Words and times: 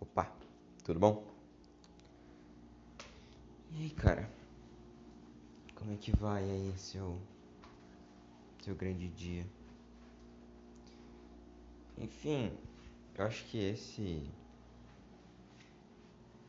Opa, 0.00 0.34
tudo 0.82 0.98
bom? 0.98 1.24
E 3.70 3.82
aí, 3.82 3.90
cara? 3.90 4.30
Como 5.74 5.92
é 5.92 5.96
que 5.96 6.10
vai 6.16 6.42
aí 6.42 6.72
seu 6.78 7.20
seu 8.62 8.74
grande 8.74 9.08
dia? 9.08 9.46
Enfim, 11.98 12.50
eu 13.14 13.24
acho 13.24 13.44
que 13.46 13.58
esse 13.58 14.30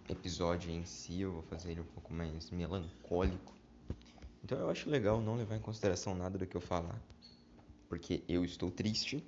episódio 0.09 0.71
em 0.71 0.85
si 0.85 1.21
eu 1.21 1.33
vou 1.33 1.43
fazer 1.43 1.71
ele 1.71 1.81
um 1.81 1.85
pouco 1.85 2.13
mais 2.13 2.49
melancólico. 2.51 3.53
Então 4.43 4.57
eu 4.59 4.69
acho 4.69 4.89
legal 4.89 5.21
não 5.21 5.35
levar 5.35 5.55
em 5.55 5.61
consideração 5.61 6.15
nada 6.15 6.37
do 6.37 6.47
que 6.47 6.55
eu 6.55 6.61
falar, 6.61 6.99
porque 7.87 8.23
eu 8.27 8.43
estou 8.43 8.71
triste 8.71 9.23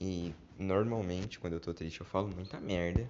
e 0.00 0.32
normalmente 0.58 1.38
quando 1.38 1.54
eu 1.54 1.60
tô 1.60 1.74
triste 1.74 2.00
eu 2.00 2.06
falo 2.06 2.28
muita 2.28 2.60
merda. 2.60 3.06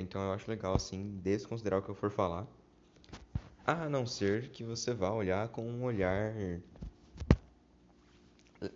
Então 0.00 0.22
eu 0.22 0.32
acho 0.32 0.50
legal 0.50 0.74
assim 0.74 1.18
desconsiderar 1.22 1.80
o 1.80 1.82
que 1.82 1.90
eu 1.90 1.94
for 1.94 2.10
falar. 2.10 2.46
A 3.64 3.88
não 3.88 4.06
ser 4.06 4.50
que 4.50 4.62
você 4.64 4.92
vá 4.92 5.10
olhar 5.10 5.48
com 5.48 5.62
um 5.62 5.84
olhar 5.84 6.34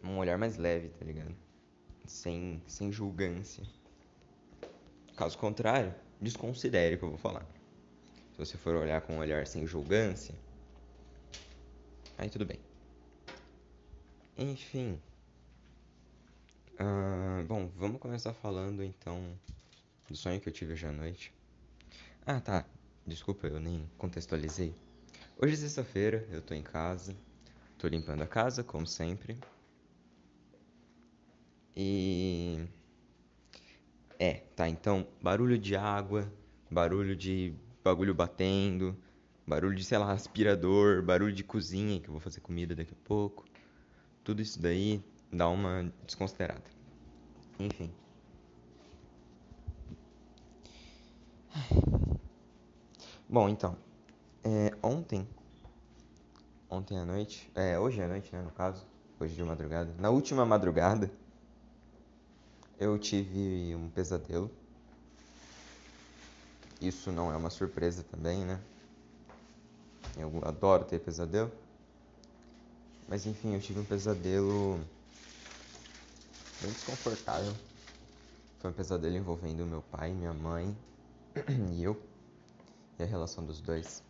um 0.03 0.19
olhar 0.19 0.39
mais 0.39 0.57
leve, 0.57 0.89
tá 0.91 1.05
ligado? 1.05 1.35
Sem 2.07 2.63
sem 2.67 2.93
julgância. 2.93 3.65
Caso 5.17 5.37
contrário, 5.37 5.95
desconsidere 6.21 6.95
o 6.95 6.99
que 6.99 7.05
eu 7.05 7.11
vou 7.11 7.19
falar. 7.19 7.45
Se 8.33 8.39
você 8.39 8.57
for 8.57 8.77
olhar 8.77 9.01
com 9.03 9.15
um 9.15 9.19
olhar 9.19 9.47
sem 9.47 9.67
julgância, 9.67 10.35
aí 12.17 12.31
tudo 12.31 12.47
bem. 12.47 12.61
Enfim. 14.37 15.01
Uh, 16.75 17.45
bom, 17.49 17.69
vamos 17.77 18.01
começar 18.01 18.33
falando 18.33 18.85
então 18.85 19.37
do 20.09 20.17
sonho 20.17 20.41
que 20.41 20.49
eu 20.49 20.53
tive 20.53 20.73
hoje 20.73 20.87
à 20.87 20.93
noite. 20.93 21.33
Ah, 22.27 22.41
tá. 22.41 22.65
Desculpa, 23.07 23.47
eu 23.47 23.61
nem 23.61 23.89
contextualizei. 23.99 24.75
Hoje 25.37 25.55
é 25.55 25.57
sexta-feira, 25.57 26.27
eu 26.31 26.43
tô 26.43 26.55
em 26.55 26.63
casa. 26.63 27.17
Tô 27.77 27.87
limpando 27.87 28.23
a 28.23 28.27
casa, 28.27 28.65
como 28.65 28.87
sempre. 28.87 29.39
E. 31.77 32.67
É, 34.19 34.35
tá. 34.57 34.69
Então, 34.69 35.07
barulho 35.23 35.59
de 35.59 35.77
água, 35.77 36.31
barulho 36.71 37.15
de 37.15 37.55
bagulho 37.85 38.15
batendo, 38.15 38.97
barulho 39.47 39.77
de, 39.77 39.85
sei 39.85 39.99
lá, 39.99 40.13
aspirador, 40.13 41.03
barulho 41.03 41.33
de 41.33 41.45
cozinha, 41.45 42.01
que 42.01 42.09
eu 42.09 42.13
vou 42.13 42.21
fazer 42.21 42.41
comida 42.41 42.75
daqui 42.75 42.93
a 42.93 43.07
pouco. 43.07 43.45
Tudo 44.25 44.43
isso 44.43 44.61
daí 44.61 45.03
dá 45.33 45.49
uma 45.49 45.93
desconsiderada. 46.05 46.65
Enfim. 47.59 47.93
Bom, 53.29 53.49
então, 53.49 53.77
é, 54.43 54.73
ontem, 54.83 55.29
ontem 56.71 56.99
à 56.99 57.05
noite, 57.05 57.51
é, 57.55 57.79
hoje 57.79 58.03
à 58.03 58.09
noite, 58.09 58.35
né, 58.35 58.41
no 58.41 58.51
caso, 58.51 58.87
hoje 59.21 59.35
de 59.35 59.43
madrugada, 59.45 59.93
na 59.99 60.09
última 60.09 60.47
madrugada, 60.47 61.11
eu 62.79 62.99
tive 62.99 63.75
um 63.77 63.91
pesadelo. 63.91 64.51
Isso 66.81 67.13
não 67.13 67.31
é 67.31 67.37
uma 67.37 67.51
surpresa 67.51 68.03
também, 68.05 68.45
né? 68.45 68.59
Eu 70.17 70.33
adoro 70.43 70.85
ter 70.85 71.01
pesadelo. 71.01 71.51
Mas 73.09 73.27
enfim, 73.27 73.55
eu 73.55 73.61
tive 73.61 73.81
um 73.81 73.85
pesadelo 73.85 74.81
bem 76.63 76.73
desconfortável. 76.73 77.53
Foi 78.61 78.71
um 78.71 78.75
pesadelo 78.75 79.17
envolvendo 79.17 79.67
meu 79.67 79.83
pai, 79.83 80.13
minha 80.13 80.33
mãe 80.33 80.75
e 81.73 81.83
eu, 81.83 82.01
e 82.99 83.03
a 83.03 83.07
relação 83.07 83.45
dos 83.45 83.61
dois. 83.61 84.03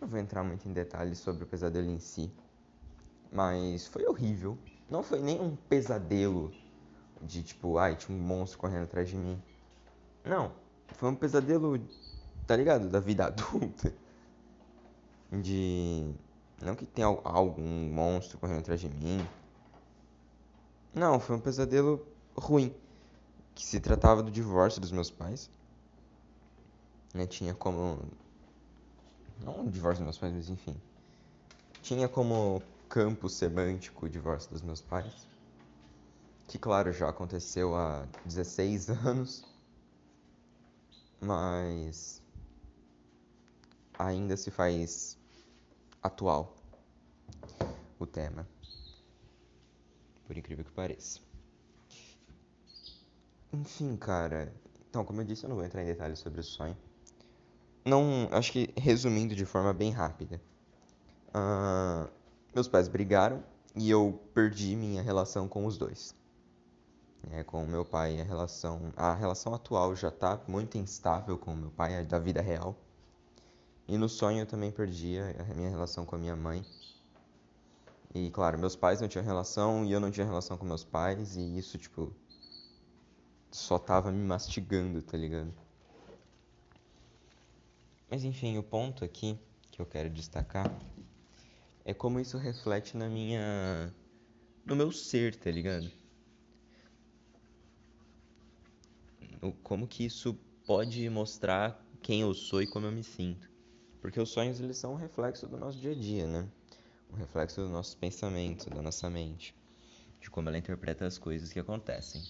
Não 0.00 0.08
vou 0.08 0.18
entrar 0.18 0.42
muito 0.42 0.68
em 0.68 0.72
detalhes 0.72 1.18
sobre 1.18 1.44
o 1.44 1.46
pesadelo 1.46 1.88
em 1.88 1.98
si, 1.98 2.30
mas 3.30 3.86
foi 3.86 4.06
horrível. 4.06 4.58
Não 4.90 5.02
foi 5.02 5.20
nem 5.20 5.40
um 5.40 5.56
pesadelo 5.56 6.52
de 7.22 7.42
tipo, 7.42 7.78
ai, 7.78 7.96
tinha 7.96 8.16
um 8.16 8.20
monstro 8.20 8.58
correndo 8.58 8.84
atrás 8.84 9.08
de 9.08 9.16
mim. 9.16 9.40
Não, 10.24 10.52
foi 10.88 11.08
um 11.08 11.14
pesadelo, 11.14 11.80
tá 12.46 12.56
ligado? 12.56 12.88
Da 12.88 13.00
vida 13.00 13.26
adulta. 13.26 13.94
De. 15.30 16.12
Não 16.60 16.74
que 16.74 16.84
tenha 16.84 17.06
algum 17.06 17.62
monstro 17.92 18.38
correndo 18.38 18.58
atrás 18.58 18.80
de 18.80 18.88
mim. 18.88 19.26
Não, 20.94 21.18
foi 21.18 21.36
um 21.36 21.40
pesadelo 21.40 22.06
ruim. 22.36 22.74
Que 23.54 23.64
se 23.64 23.80
tratava 23.80 24.22
do 24.22 24.30
divórcio 24.30 24.80
dos 24.80 24.92
meus 24.92 25.10
pais. 25.10 25.50
Né, 27.12 27.26
tinha 27.26 27.54
como. 27.54 27.98
Não 29.40 29.66
o 29.66 29.70
divórcio 29.70 30.04
dos 30.04 30.04
meus 30.04 30.18
pais, 30.18 30.32
mas 30.32 30.48
enfim. 30.48 30.76
Tinha 31.82 32.08
como 32.08 32.62
campo 32.88 33.28
semântico 33.28 34.06
o 34.06 34.08
divórcio 34.08 34.50
dos 34.50 34.62
meus 34.62 34.80
pais. 34.80 35.26
Que, 36.46 36.58
claro, 36.58 36.92
já 36.92 37.08
aconteceu 37.08 37.74
há 37.74 38.06
16 38.24 38.88
anos. 39.04 39.44
Mas. 41.20 42.22
Ainda 43.98 44.36
se 44.36 44.50
faz 44.50 45.18
atual 46.02 46.56
o 47.98 48.06
tema. 48.06 48.48
Por 50.26 50.36
incrível 50.36 50.64
que 50.64 50.72
pareça. 50.72 51.20
Enfim, 53.52 53.96
cara. 53.96 54.52
Então, 54.88 55.04
como 55.04 55.20
eu 55.20 55.24
disse, 55.24 55.44
eu 55.44 55.48
não 55.48 55.56
vou 55.56 55.64
entrar 55.64 55.82
em 55.82 55.86
detalhes 55.86 56.18
sobre 56.18 56.40
o 56.40 56.44
sonho. 56.44 56.76
Não, 57.84 58.28
acho 58.30 58.52
que 58.52 58.72
resumindo 58.76 59.34
de 59.34 59.44
forma 59.44 59.72
bem 59.72 59.90
rápida. 59.90 60.40
Uh, 61.28 62.08
meus 62.54 62.68
pais 62.68 62.86
brigaram 62.86 63.42
e 63.74 63.90
eu 63.90 64.20
perdi 64.34 64.76
minha 64.76 65.02
relação 65.02 65.48
com 65.48 65.66
os 65.66 65.76
dois. 65.76 66.14
É, 67.30 67.42
com 67.44 67.64
o 67.64 67.66
meu 67.66 67.84
pai, 67.84 68.20
a 68.20 68.24
relação, 68.24 68.92
a 68.96 69.14
relação 69.14 69.54
atual 69.54 69.94
já 69.94 70.08
está 70.08 70.40
muito 70.48 70.76
instável 70.76 71.38
com 71.38 71.52
o 71.52 71.56
meu 71.56 71.70
pai, 71.70 72.04
da 72.04 72.18
vida 72.18 72.40
real. 72.40 72.76
E 73.86 73.96
no 73.96 74.08
sonho 74.08 74.40
eu 74.40 74.46
também 74.46 74.70
perdi 74.70 75.18
a 75.18 75.54
minha 75.54 75.70
relação 75.70 76.04
com 76.04 76.16
a 76.16 76.18
minha 76.18 76.36
mãe. 76.36 76.64
E 78.14 78.30
claro, 78.30 78.58
meus 78.58 78.76
pais 78.76 79.00
não 79.00 79.08
tinham 79.08 79.24
relação 79.24 79.84
e 79.84 79.92
eu 79.92 80.00
não 80.00 80.10
tinha 80.10 80.26
relação 80.26 80.56
com 80.56 80.66
meus 80.66 80.84
pais 80.84 81.36
e 81.36 81.58
isso 81.58 81.78
tipo 81.78 82.12
só 83.50 83.78
tava 83.78 84.10
me 84.10 84.22
mastigando, 84.24 85.00
tá 85.02 85.16
ligado? 85.16 85.52
Mas 88.12 88.24
enfim, 88.24 88.58
o 88.58 88.62
ponto 88.62 89.06
aqui 89.06 89.38
que 89.70 89.80
eu 89.80 89.86
quero 89.86 90.10
destacar 90.10 90.70
é 91.82 91.94
como 91.94 92.20
isso 92.20 92.36
reflete 92.36 92.94
na 92.94 93.08
minha 93.08 93.90
no 94.66 94.76
meu 94.76 94.92
ser, 94.92 95.34
tá 95.34 95.50
ligado? 95.50 95.90
Como 99.62 99.88
que 99.88 100.04
isso 100.04 100.34
pode 100.66 101.08
mostrar 101.08 101.82
quem 102.02 102.20
eu 102.20 102.34
sou 102.34 102.60
e 102.60 102.66
como 102.66 102.84
eu 102.84 102.92
me 102.92 103.02
sinto. 103.02 103.50
Porque 104.02 104.20
os 104.20 104.28
sonhos 104.28 104.60
eles 104.60 104.76
são 104.76 104.92
um 104.92 104.96
reflexo 104.96 105.48
do 105.48 105.56
nosso 105.56 105.78
dia 105.78 105.92
a 105.92 105.94
dia, 105.94 106.26
né? 106.26 106.46
Um 107.10 107.16
reflexo 107.16 107.62
dos 107.62 107.70
nossos 107.70 107.94
pensamentos, 107.94 108.66
da 108.66 108.82
nossa 108.82 109.08
mente, 109.08 109.56
de 110.20 110.30
como 110.30 110.50
ela 110.50 110.58
interpreta 110.58 111.06
as 111.06 111.16
coisas 111.16 111.50
que 111.50 111.58
acontecem. 111.58 112.20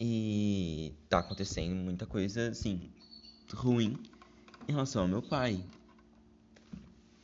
E 0.00 0.92
tá 1.08 1.20
acontecendo 1.20 1.76
muita 1.76 2.04
coisa 2.04 2.48
assim 2.48 2.92
ruim 3.54 3.98
em 4.68 4.72
relação 4.72 5.02
ao 5.02 5.08
meu 5.08 5.22
pai. 5.22 5.62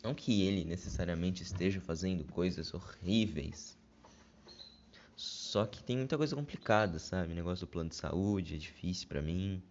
Não 0.02 0.14
que 0.14 0.42
ele 0.42 0.64
necessariamente 0.64 1.42
esteja 1.42 1.80
fazendo 1.80 2.24
coisas 2.24 2.72
horríveis. 2.74 3.76
Só 5.16 5.66
que 5.66 5.82
tem 5.82 5.96
muita 5.96 6.16
coisa 6.16 6.34
complicada, 6.34 6.98
sabe? 6.98 7.32
O 7.32 7.36
negócio 7.36 7.66
do 7.66 7.70
plano 7.70 7.90
de 7.90 7.94
saúde 7.94 8.54
é 8.56 8.58
difícil 8.58 9.06
para 9.06 9.22
mim. 9.22 9.62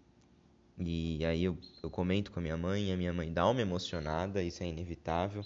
E 0.77 1.23
aí 1.25 1.43
eu, 1.43 1.57
eu 1.83 1.89
comento 1.89 2.31
com 2.31 2.39
a 2.39 2.41
minha 2.43 2.57
mãe, 2.57 2.89
e 2.89 2.91
a 2.91 2.97
minha 2.97 3.11
mãe 3.11 3.31
dá 3.31 3.47
uma 3.47 3.61
emocionada, 3.61 4.41
isso 4.41 4.63
é 4.63 4.67
inevitável. 4.67 5.45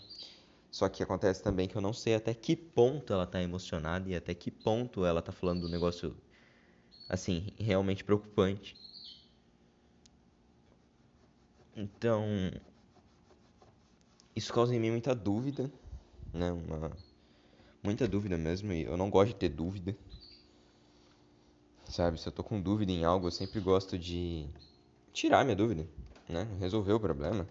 Só 0.69 0.90
que 0.90 1.02
acontece 1.02 1.42
também 1.42 1.68
que 1.68 1.75
eu 1.75 1.81
não 1.81 1.94
sei 1.94 2.16
até 2.16 2.34
que 2.34 2.56
ponto 2.56 3.13
ela 3.13 3.25
tá 3.25 3.42
emocionada 3.42 4.10
e 4.10 4.16
até 4.16 4.34
que 4.34 4.52
ponto 4.52 5.06
ela 5.06 5.22
tá 5.22 5.31
falando 5.31 5.62
do 5.62 5.69
negócio 5.69 6.16
assim, 7.07 7.48
realmente 7.57 8.04
preocupante. 8.04 8.75
Então, 11.75 12.24
isso 14.36 14.54
causa 14.54 14.74
em 14.74 14.80
mim 14.80 14.92
muita 14.92 15.13
dúvida, 15.13 15.69
né? 16.33 16.51
Uma 16.51 16.92
muita 17.83 18.07
dúvida 18.07 18.38
mesmo, 18.38 18.74
e 18.74 18.83
eu 18.83 18.98
não 18.98 19.10
gosto 19.10 19.33
de 19.33 19.39
ter 19.39 19.50
dúvida. 19.50 19.95
Sabe, 21.88 22.19
se 22.19 22.27
eu 22.27 22.31
tô 22.31 22.44
com 22.44 22.60
dúvida 22.62 22.92
em 22.92 23.04
algo, 23.04 23.27
eu 23.27 23.31
sempre 23.31 23.60
gosto 23.60 23.98
de 23.98 24.48
tirar 25.13 25.44
minha 25.44 25.56
dúvida, 25.56 25.88
né? 26.27 26.48
Resolver 26.60 26.94
o 26.94 27.00
problema 27.00 27.48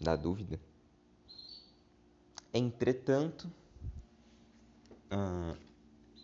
da 0.00 0.14
dúvida. 0.14 0.60
Entretanto, 2.54 3.50
uh, 5.12 5.56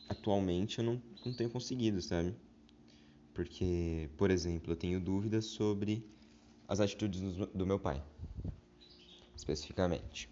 atualmente 0.08 0.78
eu 0.78 0.84
não, 0.84 1.02
não 1.24 1.32
tenho 1.32 1.50
conseguido, 1.50 2.00
sabe? 2.00 2.34
Porque, 3.34 4.08
por 4.16 4.30
exemplo, 4.30 4.72
eu 4.72 4.76
tenho 4.76 5.00
dúvidas 5.00 5.46
sobre 5.46 6.04
as 6.68 6.80
atitudes 6.80 7.20
do 7.54 7.66
meu 7.66 7.78
pai, 7.78 8.02
especificamente. 9.36 10.28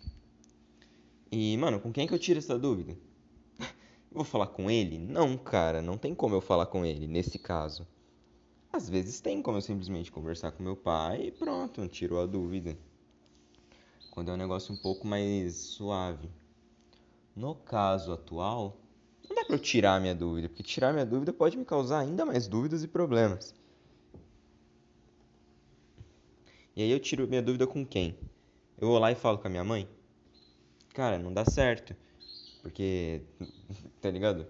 E, 1.31 1.57
mano, 1.57 1.81
com 1.81 1.93
quem 1.93 2.07
que 2.07 2.15
eu 2.15 2.19
tiro 2.19 2.39
essa 2.39 2.59
dúvida? 2.59 2.97
Eu 3.59 3.67
vou 4.13 4.25
falar 4.25 4.49
com 4.49 4.71
ele? 4.71 4.99
Não, 4.99 5.37
cara, 5.37 5.81
não 5.81 5.97
tem 5.97 6.15
como 6.15 6.35
eu 6.35 6.41
falar 6.41 6.67
com 6.67 6.85
ele 6.85 7.07
nesse 7.07 7.39
caso. 7.39 7.87
Às 8.73 8.89
vezes 8.89 9.21
tem 9.21 9.43
como 9.43 9.59
eu 9.59 9.63
simplesmente 9.63 10.11
conversar 10.11 10.53
com 10.53 10.63
meu 10.63 10.77
pai 10.77 11.27
e 11.27 11.31
pronto, 11.31 11.87
tiro 11.89 12.19
a 12.19 12.27
dúvida. 12.27 12.77
Quando 14.11 14.31
é 14.31 14.35
um 14.35 14.37
negócio 14.37 14.75
um 14.75 14.77
pouco 14.77 15.07
mais 15.07 15.57
suave. 15.57 16.31
No 17.35 17.55
caso 17.55 18.13
atual, 18.13 18.77
não 19.27 19.35
dá 19.35 19.45
pra 19.45 19.57
eu 19.57 19.59
tirar 19.59 20.01
minha 20.01 20.15
dúvida, 20.15 20.49
porque 20.49 20.63
tirar 20.63 20.93
minha 20.93 21.07
dúvida 21.07 21.33
pode 21.33 21.57
me 21.57 21.65
causar 21.65 22.01
ainda 22.01 22.27
mais 22.27 22.47
dúvidas 22.47 22.85
e 22.85 22.89
problemas. 22.89 23.55
E 26.75 26.83
aí 26.83 26.91
eu 26.91 26.99
tiro 26.99 27.29
minha 27.29 27.43
dúvida 27.43 27.67
com 27.67 27.85
quem? 27.85 28.17
Eu 28.79 28.89
vou 28.89 28.99
lá 28.99 29.13
e 29.13 29.15
falo 29.15 29.39
com 29.39 29.47
a 29.47 29.51
minha 29.51 29.63
mãe? 29.63 29.87
Cara, 30.95 31.19
não 31.19 31.33
dá 31.33 31.45
certo. 31.45 31.95
Porque, 32.63 33.23
tá 34.01 34.11
ligado? 34.11 34.47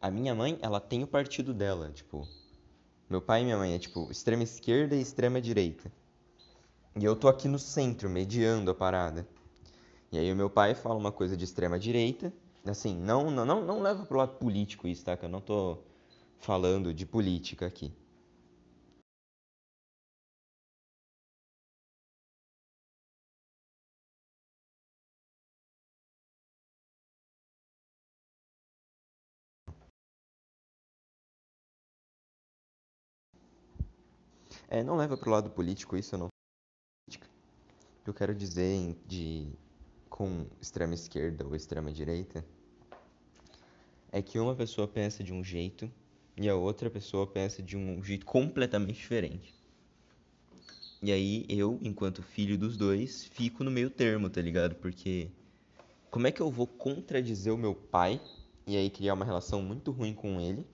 A 0.00 0.10
minha 0.10 0.34
mãe, 0.34 0.58
ela 0.60 0.80
tem 0.80 1.04
o 1.04 1.06
partido 1.06 1.54
dela, 1.54 1.90
tipo, 1.92 2.26
meu 3.08 3.22
pai 3.22 3.42
e 3.42 3.44
minha 3.44 3.56
mãe 3.56 3.74
é 3.74 3.78
tipo 3.78 4.10
extrema 4.10 4.42
esquerda 4.42 4.96
e 4.96 5.00
extrema 5.00 5.40
direita. 5.40 5.92
E 6.98 7.04
eu 7.04 7.14
tô 7.14 7.28
aqui 7.28 7.46
no 7.46 7.58
centro, 7.58 8.10
mediando 8.10 8.70
a 8.70 8.74
parada. 8.74 9.26
E 10.10 10.18
aí 10.18 10.32
o 10.32 10.36
meu 10.36 10.50
pai 10.50 10.74
fala 10.74 10.96
uma 10.96 11.12
coisa 11.12 11.36
de 11.36 11.44
extrema 11.44 11.78
direita, 11.78 12.32
assim, 12.64 12.96
não 12.96 13.30
não 13.30 13.44
não, 13.44 13.64
não 13.64 13.82
leva 13.82 14.04
pro 14.04 14.18
lado 14.18 14.36
político 14.38 14.88
isso, 14.88 15.04
tá? 15.04 15.16
Que 15.16 15.24
eu 15.24 15.28
não 15.28 15.40
tô 15.40 15.78
falando 16.38 16.92
de 16.92 17.06
política 17.06 17.66
aqui. 17.66 17.92
É, 34.68 34.82
não 34.82 34.96
leva 34.96 35.16
pro 35.16 35.30
lado 35.30 35.50
político 35.50 35.96
isso, 35.96 36.18
não. 36.18 36.26
O 36.26 37.36
eu 38.06 38.14
quero 38.14 38.34
dizer 38.34 38.96
de 39.06 39.48
com 40.08 40.46
extrema 40.60 40.94
esquerda 40.94 41.44
ou 41.46 41.54
extrema 41.54 41.92
direita 41.92 42.44
é 44.10 44.22
que 44.22 44.38
uma 44.38 44.54
pessoa 44.54 44.88
pensa 44.88 45.22
de 45.22 45.32
um 45.32 45.42
jeito 45.42 45.90
e 46.36 46.48
a 46.48 46.54
outra 46.54 46.90
pessoa 46.90 47.26
pensa 47.26 47.62
de 47.62 47.76
um 47.76 48.02
jeito 48.02 48.26
completamente 48.26 48.96
diferente. 48.96 49.54
E 51.02 51.12
aí 51.12 51.44
eu, 51.48 51.78
enquanto 51.82 52.22
filho 52.22 52.58
dos 52.58 52.76
dois, 52.76 53.24
fico 53.24 53.62
no 53.62 53.70
meio 53.70 53.90
termo, 53.90 54.30
tá 54.30 54.40
ligado? 54.40 54.74
Porque 54.76 55.30
como 56.10 56.26
é 56.26 56.32
que 56.32 56.40
eu 56.40 56.50
vou 56.50 56.66
contradizer 56.66 57.52
o 57.52 57.58
meu 57.58 57.74
pai 57.74 58.20
e 58.66 58.76
aí 58.76 58.90
criar 58.90 59.14
uma 59.14 59.24
relação 59.24 59.62
muito 59.62 59.92
ruim 59.92 60.14
com 60.14 60.40
ele? 60.40 60.66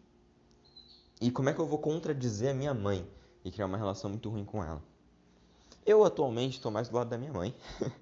E 1.21 1.31
como 1.31 1.49
é 1.51 1.53
que 1.53 1.61
eu 1.61 1.67
vou 1.67 1.79
contradizer 1.79 2.51
a 2.51 2.55
minha 2.55 2.73
mãe 2.73 3.07
e 3.45 3.51
criar 3.51 3.67
uma 3.67 3.77
relação 3.77 4.11
muito 4.11 4.29
ruim 4.29 4.45
com 4.45 4.63
ela? 4.63 4.83
Eu 5.85 6.05
atualmente 6.05 6.57
estou 6.57 6.71
mais 6.71 6.89
do 6.89 6.97
lado 6.97 7.09
da 7.09 7.19
minha 7.19 7.33
mãe. 7.33 7.55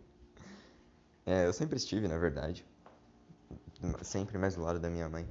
É, 1.26 1.46
eu 1.46 1.52
sempre 1.52 1.76
estive, 1.76 2.08
na 2.08 2.18
verdade, 2.18 2.64
sempre 4.02 4.36
mais 4.38 4.56
do 4.56 4.62
lado 4.62 4.80
da 4.80 4.90
minha 4.90 5.08
mãe. 5.08 5.28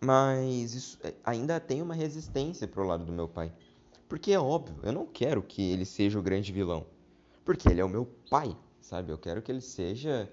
Mas 0.00 0.74
isso 0.74 0.98
é, 1.02 1.14
ainda 1.24 1.58
tem 1.58 1.82
uma 1.82 1.94
resistência 1.94 2.68
pro 2.68 2.86
lado 2.86 3.04
do 3.04 3.12
meu 3.12 3.26
pai. 3.26 3.52
Porque 4.08 4.32
é 4.32 4.38
óbvio, 4.38 4.78
eu 4.82 4.92
não 4.92 5.06
quero 5.06 5.42
que 5.42 5.62
ele 5.72 5.84
seja 5.84 6.18
o 6.18 6.22
grande 6.22 6.52
vilão. 6.52 6.86
Porque 7.44 7.68
ele 7.68 7.80
é 7.80 7.84
o 7.84 7.88
meu 7.88 8.06
pai, 8.30 8.56
sabe? 8.80 9.10
Eu 9.10 9.18
quero 9.18 9.42
que 9.42 9.50
ele 9.50 9.60
seja. 9.60 10.30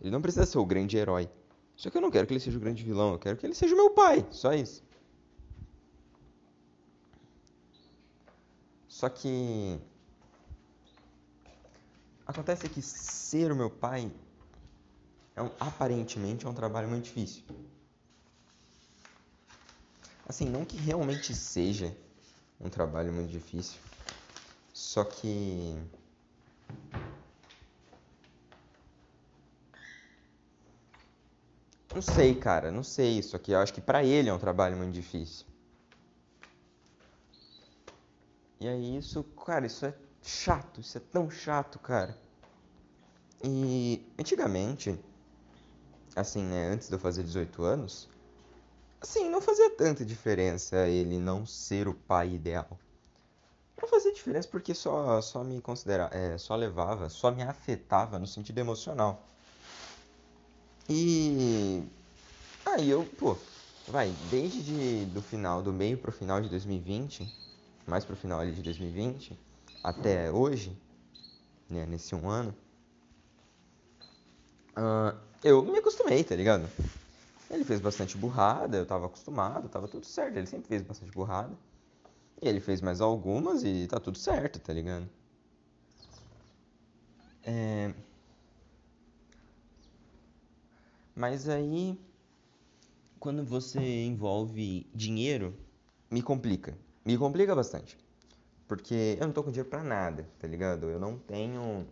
Ele 0.00 0.10
não 0.10 0.22
precisa 0.22 0.46
ser 0.46 0.58
o 0.58 0.66
grande 0.66 0.96
herói. 0.96 1.28
Só 1.74 1.90
que 1.90 1.96
eu 1.96 2.02
não 2.02 2.10
quero 2.10 2.26
que 2.26 2.32
ele 2.32 2.40
seja 2.40 2.58
o 2.58 2.60
grande 2.60 2.84
vilão, 2.84 3.12
eu 3.12 3.18
quero 3.18 3.36
que 3.36 3.46
ele 3.46 3.54
seja 3.54 3.74
o 3.74 3.78
meu 3.78 3.90
pai, 3.90 4.26
só 4.30 4.52
isso. 4.52 4.82
Só 8.98 9.08
que 9.08 9.78
acontece 12.26 12.68
que 12.68 12.80
ser 12.82 13.50
o 13.50 13.56
meu 13.56 13.68
pai 13.70 14.12
é 15.34 15.40
um- 15.42 15.50
aparentemente 15.58 16.44
é 16.44 16.48
um 16.50 16.52
trabalho 16.52 16.86
muito 16.86 17.04
difícil. 17.04 17.42
Assim, 20.24 20.48
não 20.48 20.64
que 20.64 20.76
realmente 20.76 21.34
seja 21.34 21.96
um 22.60 22.68
trabalho 22.70 23.12
muito 23.12 23.30
difícil, 23.30 23.80
só 24.72 25.04
que 25.04 25.76
não 31.92 32.00
sei, 32.00 32.34
cara, 32.34 32.70
não 32.70 32.82
sei 32.82 33.18
isso 33.18 33.36
aqui. 33.36 33.52
Eu 33.52 33.58
acho 33.60 33.74
que 33.74 33.80
pra 33.82 34.02
ele 34.02 34.30
é 34.30 34.32
um 34.32 34.38
trabalho 34.38 34.74
muito 34.76 34.94
difícil. 34.94 35.46
E 38.60 38.68
aí 38.68 38.96
isso, 38.96 39.24
cara, 39.24 39.66
isso 39.66 39.84
é 39.84 39.92
chato, 40.22 40.80
isso 40.80 40.96
é 40.96 41.00
tão 41.00 41.28
chato, 41.28 41.76
cara. 41.80 42.16
E 43.42 44.00
antigamente, 44.16 44.96
assim, 46.14 46.42
né, 46.44 46.66
antes 46.68 46.88
de 46.88 46.94
eu 46.94 46.98
fazer 46.98 47.22
18 47.22 47.62
anos, 47.62 48.08
assim, 49.00 49.28
não 49.30 49.40
fazia 49.40 49.70
tanta 49.76 50.04
diferença 50.04 50.88
ele 50.88 51.18
não 51.18 51.46
ser 51.46 51.88
o 51.88 51.94
pai 51.94 52.34
ideal. 52.34 52.78
Não 53.80 53.88
fazia 53.88 54.12
diferença 54.12 54.46
porque 54.48 54.74
só, 54.74 55.20
só 55.22 55.42
me 55.42 55.60
considera, 55.62 56.10
é, 56.12 56.36
só 56.38 56.54
levava, 56.54 57.08
só 57.08 57.30
me 57.30 57.42
afetava 57.42 58.18
no 58.18 58.26
sentido 58.26 58.58
emocional. 58.58 59.26
E 60.88 61.84
aí 62.66 62.88
eu, 62.90 63.06
pô, 63.06 63.46
vai, 63.86 64.12
desde 64.12 64.62
de- 64.62 65.06
do 65.06 65.22
final, 65.22 65.62
do 65.62 65.72
meio 65.72 65.98
pro 65.98 66.12
final 66.12 66.40
de 66.40 66.48
2020, 66.48 67.32
mais 67.88 68.04
pro 68.04 68.14
final 68.14 68.40
ali 68.40 68.52
de 68.52 68.62
2020, 68.62 69.38
até 69.82 70.30
hoje, 70.30 70.76
né, 71.68 71.86
nesse 71.86 72.14
um 72.14 72.28
ano, 72.28 72.54
ah, 74.76 75.16
eu 75.42 75.64
me 75.64 75.78
acostumei, 75.78 76.22
tá 76.22 76.36
ligado? 76.36 76.68
Ele 77.50 77.64
fez 77.64 77.80
bastante 77.80 78.16
burrada, 78.16 78.76
eu 78.76 78.86
tava 78.86 79.06
acostumado, 79.06 79.68
tava 79.68 79.88
tudo 79.88 80.06
certo. 80.06 80.36
Ele 80.36 80.46
sempre 80.46 80.68
fez 80.68 80.82
bastante 80.82 81.10
burrada. 81.12 81.56
E 82.40 82.46
ele 82.46 82.60
fez 82.60 82.80
mais 82.80 83.00
algumas 83.00 83.64
e 83.64 83.86
tá 83.88 83.98
tudo 83.98 84.18
certo, 84.18 84.60
tá 84.60 84.72
ligado? 84.72 85.08
É, 87.42 87.92
mas 91.16 91.48
aí, 91.48 91.98
quando 93.18 93.44
você 93.44 93.80
envolve 94.04 94.86
dinheiro, 94.94 95.52
me 96.08 96.22
complica. 96.22 96.78
Me 97.08 97.16
complica 97.16 97.54
bastante. 97.56 97.96
Porque 98.66 99.16
eu 99.18 99.26
não 99.26 99.32
tô 99.32 99.42
com 99.42 99.50
dinheiro 99.50 99.70
pra 99.70 99.82
nada, 99.82 100.28
tá 100.38 100.46
ligado? 100.46 100.90
Eu 100.90 101.00
não 101.00 101.18
tenho 101.18 101.86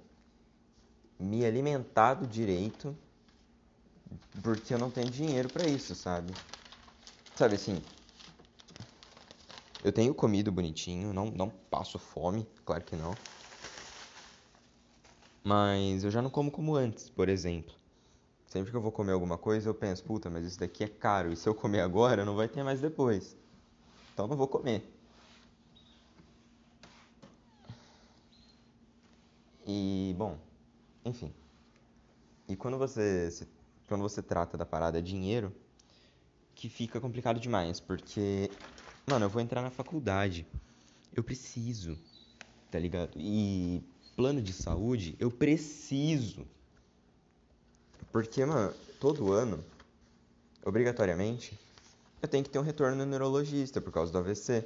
me 1.18 1.42
alimentado 1.42 2.26
direito 2.26 2.94
porque 4.42 4.74
eu 4.74 4.78
não 4.78 4.90
tenho 4.90 5.08
dinheiro 5.08 5.48
pra 5.48 5.66
isso, 5.66 5.94
sabe? 5.94 6.36
Sabe 7.34 7.54
assim, 7.54 7.82
eu 9.82 9.90
tenho 9.90 10.14
comido 10.14 10.52
bonitinho, 10.52 11.14
não, 11.14 11.30
não 11.30 11.48
passo 11.48 11.98
fome, 11.98 12.46
claro 12.66 12.84
que 12.84 12.94
não. 12.94 13.16
Mas 15.42 16.04
eu 16.04 16.10
já 16.10 16.20
não 16.20 16.28
como 16.28 16.50
como 16.50 16.76
antes, 16.76 17.08
por 17.08 17.30
exemplo. 17.30 17.74
Sempre 18.48 18.70
que 18.70 18.76
eu 18.76 18.82
vou 18.82 18.92
comer 18.92 19.12
alguma 19.12 19.38
coisa, 19.38 19.70
eu 19.70 19.74
penso, 19.74 20.04
puta, 20.04 20.28
mas 20.28 20.44
isso 20.44 20.58
daqui 20.60 20.84
é 20.84 20.88
caro, 20.88 21.32
e 21.32 21.36
se 21.36 21.48
eu 21.48 21.54
comer 21.54 21.80
agora, 21.80 22.22
não 22.22 22.36
vai 22.36 22.48
ter 22.48 22.62
mais 22.62 22.82
depois. 22.82 23.34
Então 24.12 24.26
não 24.26 24.36
vou 24.36 24.48
comer. 24.48 24.95
E, 29.66 30.14
bom, 30.16 30.38
enfim. 31.04 31.32
E 32.48 32.56
quando 32.56 32.78
você, 32.78 33.30
se- 33.30 33.48
quando 33.88 34.02
você 34.02 34.22
trata 34.22 34.56
da 34.56 34.64
parada 34.64 35.02
dinheiro, 35.02 35.52
que 36.54 36.68
fica 36.68 37.00
complicado 37.00 37.38
demais, 37.40 37.80
porque, 37.80 38.50
mano, 39.08 39.26
eu 39.26 39.30
vou 39.30 39.42
entrar 39.42 39.62
na 39.62 39.70
faculdade. 39.70 40.46
Eu 41.14 41.22
preciso, 41.22 41.98
tá 42.70 42.78
ligado? 42.78 43.10
E 43.16 43.82
plano 44.14 44.40
de 44.40 44.52
saúde, 44.52 45.16
eu 45.18 45.30
preciso. 45.30 46.46
Porque, 48.12 48.44
mano, 48.44 48.72
todo 49.00 49.32
ano, 49.32 49.62
obrigatoriamente, 50.64 51.58
eu 52.22 52.28
tenho 52.28 52.44
que 52.44 52.50
ter 52.50 52.58
um 52.58 52.62
retorno 52.62 52.96
no 52.96 53.04
neurologista 53.06 53.80
por 53.80 53.92
causa 53.92 54.12
do 54.12 54.18
AVC. 54.18 54.64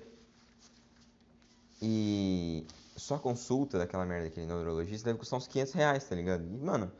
E 1.82 2.64
só 3.00 3.18
consulta 3.18 3.78
daquela 3.78 4.04
merda 4.04 4.24
daquele 4.24 4.46
neurologista 4.46 5.06
deve 5.06 5.18
custar 5.18 5.38
uns 5.38 5.46
500 5.46 5.72
reais, 5.72 6.04
tá 6.04 6.14
ligado? 6.14 6.44
E, 6.44 6.58
mano, 6.58 6.92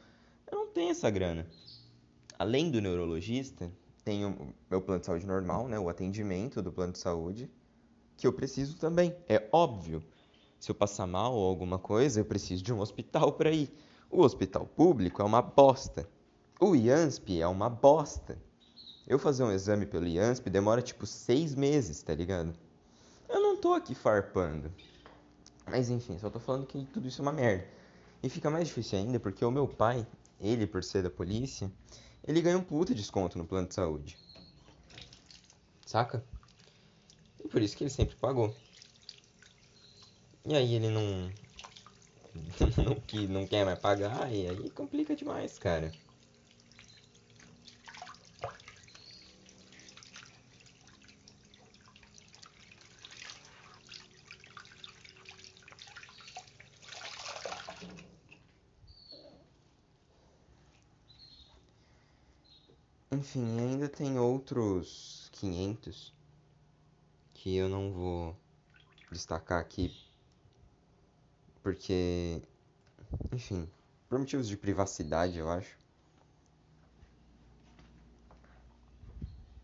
eu 0.51 0.59
não 0.59 0.67
tenho 0.69 0.91
essa 0.91 1.11
grana. 1.11 1.47
Além 2.39 2.71
do 2.71 2.81
neurologista, 2.81 3.71
tem 4.05 4.25
o 4.25 4.55
meu 4.71 4.81
plano 4.81 5.01
de 5.01 5.07
saúde 5.07 5.27
normal, 5.27 5.69
né? 5.69 5.79
O 5.79 5.89
atendimento 5.89 6.63
do 6.63 6.73
plano 6.73 6.93
de 6.93 6.99
saúde. 6.99 7.51
que 8.17 8.27
eu 8.27 8.33
preciso 8.33 8.77
também. 8.77 9.15
É 9.29 9.49
óbvio. 9.53 10.03
Se 10.59 10.71
eu 10.71 10.75
passar 10.75 11.07
mal 11.07 11.35
ou 11.35 11.49
alguma 11.49 11.79
coisa, 11.79 12.21
eu 12.21 12.25
preciso 12.25 12.63
de 12.63 12.73
um 12.73 12.81
hospital 12.81 13.33
para 13.33 13.51
ir. 13.51 13.73
O 14.11 14.23
hospital 14.23 14.67
público 14.67 15.23
é 15.23 15.25
uma 15.25 15.41
bosta. 15.41 16.09
O 16.61 16.75
IANSP 16.75 17.41
é 17.41 17.47
uma 17.47 17.71
bosta. 17.71 18.37
Eu 19.07 19.19
fazer 19.19 19.43
um 19.43 19.51
exame 19.51 19.87
pelo 19.87 20.07
IANSP 20.07 20.51
demora 20.51 20.83
tipo 20.83 21.07
seis 21.07 21.55
meses, 21.55 22.03
tá 22.03 22.15
ligado? 22.15 22.53
Eu 23.29 23.41
não 23.41 23.57
tô 23.57 23.73
aqui 23.73 23.95
farpando. 23.95 24.71
Mas 25.71 25.89
enfim, 25.89 26.19
só 26.19 26.29
tô 26.29 26.41
falando 26.41 26.67
que 26.67 26.85
tudo 26.87 27.07
isso 27.07 27.21
é 27.21 27.23
uma 27.23 27.33
merda. 27.33 27.67
E 28.23 28.29
fica 28.29 28.51
mais 28.51 28.69
difícil 28.69 28.99
ainda 28.99 29.21
porque 29.21 29.45
o 29.45 29.51
meu 29.51 29.69
pai, 29.69 30.07
ele 30.41 30.67
por 30.67 30.83
ser 30.83 31.03
da 31.03 31.11
polícia, 31.11 31.71
ele 32.27 32.43
ganha 32.43 32.59
um 32.59 32.63
puta 32.63 32.95
desconto 32.95 33.39
no 33.39 33.47
plano 33.47 33.69
de 33.69 33.75
saúde. 33.75 34.19
Saca? 35.87 36.25
E 37.43 37.49
por 37.49 37.63
isso 37.63 37.77
que 37.77 37.85
ele 37.85 37.91
sempre 37.91 38.17
pagou. 38.17 38.55
E 40.45 40.55
aí 40.55 40.75
ele 40.75 40.91
não. 40.91 41.31
não, 42.85 42.95
que 43.07 43.27
não 43.27 43.47
quer 43.47 43.65
mais 43.65 43.79
pagar, 43.79 44.33
e 44.33 44.49
aí 44.49 44.71
complica 44.71 45.15
demais, 45.15 45.59
cara. 45.59 45.93
Enfim, 63.21 63.61
ainda 63.61 63.87
tem 63.87 64.19
outros 64.19 65.29
500 65.33 66.15
que 67.35 67.55
eu 67.55 67.69
não 67.69 67.93
vou 67.93 68.35
destacar 69.13 69.61
aqui 69.61 69.95
porque, 71.63 72.41
enfim, 73.31 73.69
por 74.09 74.19
motivos 74.19 74.49
de 74.49 74.57
privacidade, 74.57 75.37
eu 75.37 75.51
acho. 75.51 75.79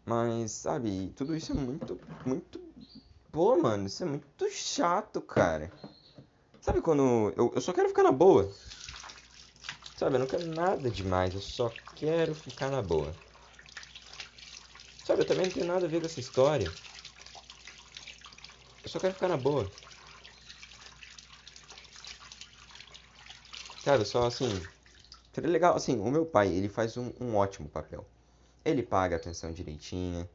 Mas, 0.04 0.52
sabe, 0.52 1.14
tudo 1.16 1.34
isso 1.34 1.52
é 1.52 1.54
muito, 1.54 1.98
muito. 2.26 2.60
Pô, 3.32 3.56
mano, 3.56 3.86
isso 3.86 4.02
é 4.02 4.06
muito 4.06 4.50
chato, 4.50 5.22
cara. 5.22 5.72
Sabe 6.60 6.82
quando. 6.82 7.32
Eu, 7.34 7.52
eu 7.54 7.60
só 7.62 7.72
quero 7.72 7.88
ficar 7.88 8.02
na 8.02 8.12
boa. 8.12 8.52
Sabe, 9.96 10.16
eu 10.16 10.20
não 10.20 10.26
quero 10.26 10.46
nada 10.46 10.90
demais, 10.90 11.32
eu 11.32 11.40
só 11.40 11.72
quero 11.94 12.34
ficar 12.34 12.70
na 12.70 12.82
boa. 12.82 13.10
Sabe, 15.06 15.22
eu 15.22 15.24
também 15.24 15.46
não 15.46 15.52
tenho 15.52 15.64
nada 15.64 15.86
a 15.86 15.88
ver 15.88 16.00
com 16.00 16.06
essa 16.06 16.18
história. 16.18 16.74
Eu 18.82 18.88
só 18.88 18.98
quero 18.98 19.14
ficar 19.14 19.28
na 19.28 19.36
boa. 19.36 19.70
Cara, 23.84 24.04
só 24.04 24.26
assim. 24.26 24.66
Seria 25.32 25.48
legal, 25.48 25.76
assim, 25.76 26.00
o 26.00 26.10
meu 26.10 26.26
pai, 26.26 26.48
ele 26.52 26.68
faz 26.68 26.96
um, 26.96 27.12
um 27.20 27.36
ótimo 27.36 27.68
papel. 27.68 28.04
Ele 28.64 28.82
paga 28.82 29.14
a 29.14 29.18
atenção 29.18 29.52
direitinha. 29.52 30.28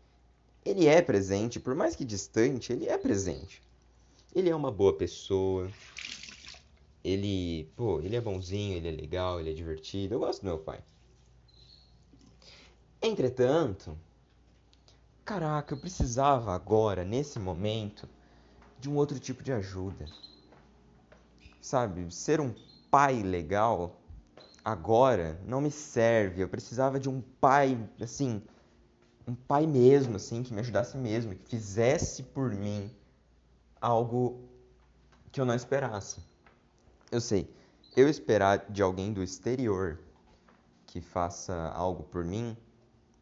Ele 0.66 0.88
é 0.88 1.02
presente, 1.02 1.60
por 1.60 1.76
mais 1.76 1.94
que 1.96 2.06
distante, 2.06 2.72
ele 2.72 2.88
é 2.88 2.98
presente. 2.98 3.62
Ele 4.34 4.50
é 4.50 4.56
uma 4.56 4.72
boa 4.72 4.98
pessoa. 4.98 5.74
Ele, 7.04 7.70
pô, 7.76 8.02
ele 8.02 8.16
é 8.16 8.22
bonzinho, 8.22 8.78
ele 8.78 8.88
é 8.88 8.92
legal, 8.92 9.40
ele 9.40 9.52
é 9.52 9.54
divertido. 9.54 10.16
Eu 10.16 10.20
gosto 10.20 10.42
do 10.42 10.46
meu 10.46 10.60
pai. 10.60 10.82
Entretanto, 13.02 13.98
caraca, 15.26 15.74
eu 15.74 15.80
precisava 15.80 16.54
agora, 16.54 17.04
nesse 17.04 17.40
momento, 17.40 18.08
de 18.80 18.90
um 18.90 18.96
outro 18.96 19.20
tipo 19.20 19.44
de 19.44 19.52
ajuda. 19.52 20.06
Sabe, 21.62 22.12
ser 22.14 22.42
um 22.42 22.54
pai 22.90 23.22
legal 23.22 24.02
agora 24.64 25.40
não 25.46 25.62
me 25.62 25.72
serve. 25.72 26.42
Eu 26.42 26.50
precisava 26.50 27.00
de 27.00 27.10
um 27.10 27.22
pai, 27.22 27.78
assim, 28.00 28.42
um 29.28 29.36
pai 29.36 29.66
mesmo, 29.66 30.16
assim, 30.16 30.44
que 30.44 30.54
me 30.54 30.60
ajudasse 30.60 30.98
mesmo, 30.98 31.36
que 31.36 31.50
fizesse 31.50 32.24
por 32.24 32.52
mim 32.52 32.90
algo 33.80 34.50
que 35.32 35.40
eu 35.40 35.46
não 35.46 35.56
esperasse. 35.56 36.22
Eu 37.12 37.22
sei, 37.22 37.54
eu 37.96 38.08
esperar 38.08 38.70
de 38.70 38.82
alguém 38.82 39.12
do 39.12 39.24
exterior 39.24 40.00
que 40.86 41.02
faça 41.02 41.70
algo 41.70 42.04
por 42.04 42.24
mim 42.24 42.56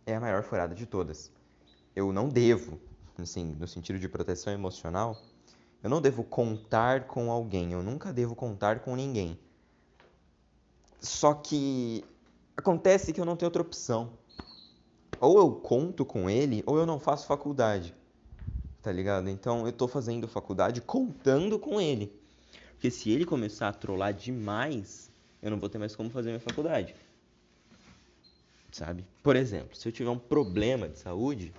é 0.05 0.15
a 0.15 0.19
maior 0.19 0.43
furada 0.43 0.73
de 0.73 0.85
todas. 0.85 1.31
Eu 1.99 2.13
não 2.13 2.29
devo, 2.29 2.79
assim, 3.17 3.57
no 3.59 3.67
sentido 3.67 3.99
de 3.99 4.07
proteção 4.07 4.53
emocional, 4.53 5.21
eu 5.83 5.89
não 5.89 6.01
devo 6.01 6.23
contar 6.23 7.07
com 7.07 7.29
alguém, 7.29 7.73
eu 7.73 7.83
nunca 7.83 8.13
devo 8.13 8.33
contar 8.33 8.79
com 8.79 8.95
ninguém. 8.95 9.37
Só 11.01 11.33
que 11.33 12.05
acontece 12.55 13.11
que 13.11 13.19
eu 13.19 13.25
não 13.25 13.35
tenho 13.35 13.47
outra 13.47 13.61
opção. 13.61 14.13
Ou 15.19 15.39
eu 15.39 15.51
conto 15.51 16.05
com 16.05 16.29
ele, 16.29 16.63
ou 16.65 16.77
eu 16.77 16.85
não 16.85 17.01
faço 17.01 17.27
faculdade. 17.27 17.93
Tá 18.81 18.93
ligado? 18.93 19.29
Então 19.29 19.65
eu 19.65 19.73
tô 19.73 19.85
fazendo 19.85 20.25
faculdade 20.25 20.79
contando 20.79 21.59
com 21.59 21.81
ele. 21.81 22.17
Porque 22.71 22.89
se 22.89 23.11
ele 23.11 23.25
começar 23.25 23.67
a 23.67 23.73
trollar 23.73 24.13
demais, 24.13 25.11
eu 25.41 25.51
não 25.51 25.59
vou 25.59 25.67
ter 25.67 25.77
mais 25.77 25.97
como 25.97 26.09
fazer 26.09 26.29
minha 26.29 26.39
faculdade. 26.39 26.95
Sabe? 28.71 29.05
Por 29.23 29.35
exemplo, 29.35 29.75
se 29.75 29.87
eu 29.87 29.91
tiver 29.91 30.09
um 30.09 30.19
problema 30.19 30.87
de 30.87 30.99
saúde, 30.99 31.53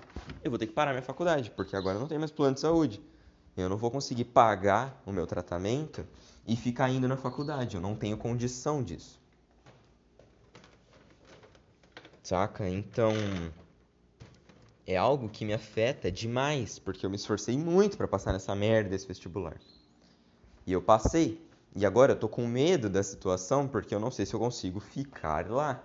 eu 0.45 0.51
vou 0.51 0.59
ter 0.59 0.67
que 0.67 0.73
parar 0.73 0.93
minha 0.93 1.03
faculdade, 1.03 1.51
porque 1.51 1.75
agora 1.75 1.97
eu 1.97 2.01
não 2.01 2.09
tenho 2.09 2.21
mais 2.21 2.31
plano 2.31 2.55
de 2.55 2.61
saúde. 2.61 3.03
Eu 3.57 3.69
não 3.69 3.77
vou 3.77 3.91
conseguir 3.91 4.25
pagar 4.25 5.03
o 5.05 5.13
meu 5.13 5.27
tratamento 5.27 6.07
e 6.47 6.57
ficar 6.57 6.89
indo 6.89 7.09
na 7.09 7.17
faculdade. 7.17 7.75
Eu 7.75 7.83
não 7.83 7.97
tenho 7.97 8.17
condição 8.17 8.83
disso. 8.83 9.21
saca? 12.31 12.69
Então 12.69 13.13
é 14.87 14.97
algo 14.97 15.29
que 15.29 15.45
me 15.45 15.53
afeta 15.53 16.13
demais, 16.13 16.79
porque 16.79 17.05
eu 17.05 17.11
me 17.11 17.17
esforcei 17.17 17.59
muito 17.59 17.97
para 17.97 18.07
passar 18.07 18.33
nessa 18.33 18.55
merda 18.55 18.91
desse 18.91 19.07
vestibular. 19.07 19.57
E 20.65 20.73
eu 20.73 20.81
passei. 20.81 21.45
E 21.75 21.85
agora 21.85 22.13
eu 22.13 22.17
tô 22.17 22.29
com 22.29 22.47
medo 22.47 22.89
da 22.89 23.03
situação 23.03 23.67
porque 23.67 23.95
eu 23.95 24.01
não 24.01 24.11
sei 24.13 24.27
se 24.27 24.35
eu 24.35 24.41
consigo 24.41 24.79
ficar 24.79 25.49
lá. 25.51 25.83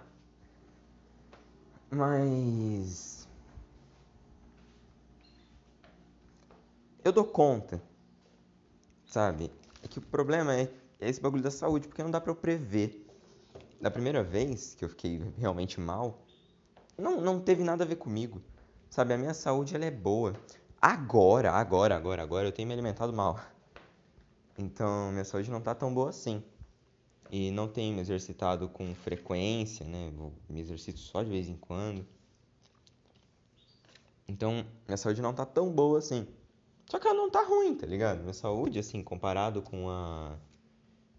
Mas 1.90 3.28
eu 7.04 7.12
dou 7.12 7.24
conta. 7.24 7.82
Sabe? 9.06 9.52
É 9.84 9.88
que 9.88 10.00
o 10.00 10.02
problema 10.02 10.56
é, 10.56 10.72
esse 11.00 11.22
bagulho 11.22 11.44
da 11.44 11.52
saúde, 11.52 11.88
porque 11.88 12.02
não 12.02 12.10
dá 12.10 12.20
para 12.20 12.32
eu 12.32 12.36
prever. 12.36 13.06
Da 13.80 13.92
primeira 13.92 14.24
vez 14.24 14.74
que 14.74 14.84
eu 14.84 14.90
fiquei 14.90 15.22
realmente 15.38 15.80
mal, 15.80 16.26
não, 16.98 17.22
não 17.22 17.40
teve 17.40 17.64
nada 17.64 17.84
a 17.84 17.88
ver 17.88 17.98
comigo. 17.98 18.42
Sabe, 18.90 19.14
a 19.14 19.18
minha 19.18 19.34
saúde 19.34 19.76
ela 19.76 19.86
é 19.86 19.92
boa. 19.92 20.34
Agora, 20.82 21.52
agora, 21.52 21.96
agora, 21.96 22.24
agora 22.24 22.48
eu 22.48 22.52
tenho 22.52 22.68
me 22.68 22.74
alimentado 22.74 23.14
mal. 23.14 23.40
Então, 24.58 25.12
minha 25.12 25.26
saúde 25.26 25.52
não 25.52 25.62
tá 25.62 25.76
tão 25.76 25.94
boa 25.94 26.10
assim. 26.10 26.44
E 27.38 27.52
não 27.52 27.68
tenho 27.68 27.94
me 27.94 28.00
exercitado 28.00 28.70
com 28.70 28.96
frequência, 28.96 29.86
né? 29.86 30.10
Vou 30.16 30.32
me 30.48 30.62
exercito 30.62 31.00
só 31.00 31.22
de 31.22 31.30
vez 31.30 31.50
em 31.50 31.58
quando. 31.58 32.08
Então, 34.26 34.66
minha 34.88 34.96
saúde 34.96 35.22
não 35.22 35.34
tá 35.34 35.46
tão 35.46 35.70
boa 35.70 36.00
assim. 36.00 36.26
Só 36.90 36.98
que 36.98 37.06
ela 37.06 37.18
não 37.18 37.30
tá 37.30 37.44
ruim, 37.44 37.76
tá 37.76 37.86
ligado? 37.86 38.22
Minha 38.22 38.34
saúde, 38.34 38.80
assim, 38.80 39.04
comparado 39.04 39.62
com 39.62 39.90
a 39.90 40.38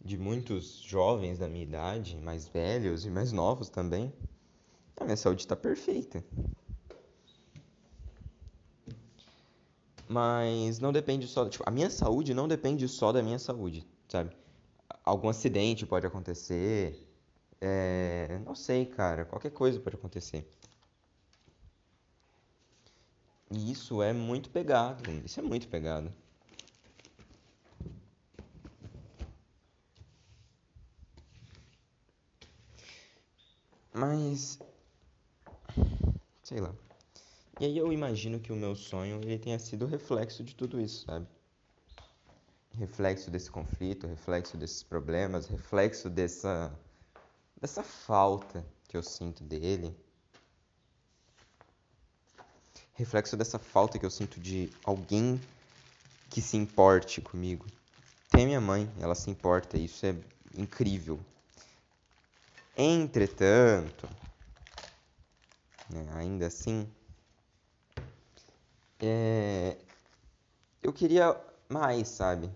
de 0.03 0.17
muitos 0.17 0.79
jovens 0.79 1.39
da 1.39 1.49
minha 1.49 1.65
idade, 1.65 2.17
mais 2.17 2.49
velhos 2.49 3.05
e 3.05 3.11
mais 3.11 3.31
novos 3.31 3.69
também, 3.69 4.11
a 4.99 5.05
minha 5.05 5.19
saúde 5.19 5.43
está 5.43 5.55
perfeita. 5.55 6.25
Mas 10.09 10.79
não 10.79 10.95
depende 10.95 11.29
só. 11.29 11.47
Tipo, 11.47 11.65
a 11.67 11.71
minha 11.71 11.91
saúde 11.91 12.33
não 12.33 12.49
depende 12.49 12.89
só 12.89 13.13
da 13.13 13.23
minha 13.23 13.39
saúde, 13.39 13.87
sabe? 14.09 14.35
Algum 15.07 15.29
acidente 15.29 15.87
pode 15.87 16.07
acontecer. 16.07 17.09
É, 17.61 18.41
não 18.45 18.55
sei, 18.55 18.85
cara. 18.85 19.25
Qualquer 19.25 19.51
coisa 19.53 19.81
pode 19.81 19.97
acontecer. 19.97 20.47
E 23.51 23.71
isso 23.71 24.03
é 24.03 24.13
muito 24.13 24.51
pegado. 24.51 25.09
Isso 25.25 25.41
é 25.41 25.43
muito 25.43 25.69
pegado. 25.69 26.13
Mas 33.95 34.59
sei 36.43 36.61
lá. 36.61 36.75
E 37.61 37.65
aí 37.65 37.79
eu 37.79 37.93
imagino 37.93 38.41
que 38.41 38.53
o 38.53 38.57
meu 38.57 38.75
sonho 38.75 39.21
ele 39.23 39.39
tenha 39.39 39.59
sido 39.59 39.87
reflexo 39.87 40.45
de 40.45 40.55
tudo 40.55 40.81
isso, 40.81 41.05
sabe? 41.07 41.27
Reflexo 42.79 43.31
desse 43.31 43.51
conflito, 43.51 44.07
reflexo 44.07 44.57
desses 44.57 44.83
problemas, 44.83 45.47
reflexo 45.47 46.11
dessa 46.11 46.73
dessa 47.59 47.83
falta 47.83 48.65
que 48.87 48.97
eu 48.97 49.03
sinto 49.03 49.43
dele. 49.43 49.97
Reflexo 52.95 53.37
dessa 53.37 53.59
falta 53.59 53.99
que 53.99 54.05
eu 54.05 54.11
sinto 54.11 54.39
de 54.41 54.71
alguém 54.85 55.41
que 56.31 56.41
se 56.41 56.57
importe 56.57 57.21
comigo. 57.21 57.67
Tem 58.31 58.47
minha 58.47 58.61
mãe, 58.61 58.91
ela 59.01 59.15
se 59.15 59.31
importa, 59.31 59.79
isso 59.79 60.05
é 60.05 60.15
incrível. 60.55 61.19
Entretanto, 62.77 64.09
né, 65.89 66.07
ainda 66.15 66.47
assim, 66.47 66.87
é, 69.01 69.79
eu 70.83 70.93
queria 70.93 71.39
mais, 71.69 72.09
sabe? 72.09 72.51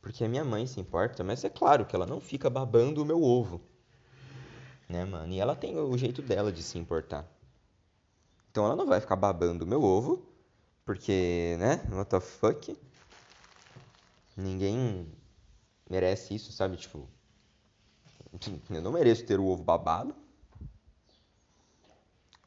Porque 0.00 0.24
a 0.24 0.28
minha 0.28 0.44
mãe 0.44 0.66
se 0.66 0.80
importa, 0.80 1.22
mas 1.22 1.44
é 1.44 1.50
claro 1.50 1.84
que 1.84 1.94
ela 1.94 2.06
não 2.06 2.20
fica 2.20 2.48
babando 2.48 3.02
o 3.02 3.04
meu 3.04 3.22
ovo. 3.22 3.60
Né, 4.88 5.04
mano? 5.04 5.32
E 5.32 5.38
ela 5.38 5.54
tem 5.54 5.76
o 5.76 5.96
jeito 5.96 6.22
dela 6.22 6.50
de 6.50 6.62
se 6.62 6.78
importar. 6.78 7.26
Então 8.50 8.64
ela 8.64 8.74
não 8.74 8.86
vai 8.86 9.00
ficar 9.00 9.16
babando 9.16 9.64
o 9.64 9.68
meu 9.68 9.82
ovo, 9.82 10.26
porque, 10.84 11.56
né? 11.58 11.80
What 11.92 12.10
the 12.10 12.20
fuck? 12.20 12.76
Ninguém 14.36 15.06
merece 15.88 16.34
isso, 16.34 16.50
sabe? 16.50 16.76
Tipo, 16.76 17.06
eu 18.70 18.82
não 18.82 18.92
mereço 18.92 19.24
ter 19.24 19.38
o 19.38 19.46
ovo 19.46 19.62
babado. 19.62 20.14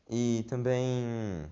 E 0.10 0.46
também. 0.50 1.50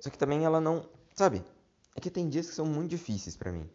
Só 0.00 0.10
que 0.10 0.18
também 0.18 0.44
ela 0.44 0.60
não. 0.60 0.88
Sabe? 1.14 1.42
É 1.94 2.00
que 2.00 2.10
tem 2.10 2.28
dias 2.28 2.48
que 2.48 2.54
são 2.54 2.66
muito 2.66 2.90
difíceis 2.90 3.36
para 3.36 3.52
mim. 3.52 3.68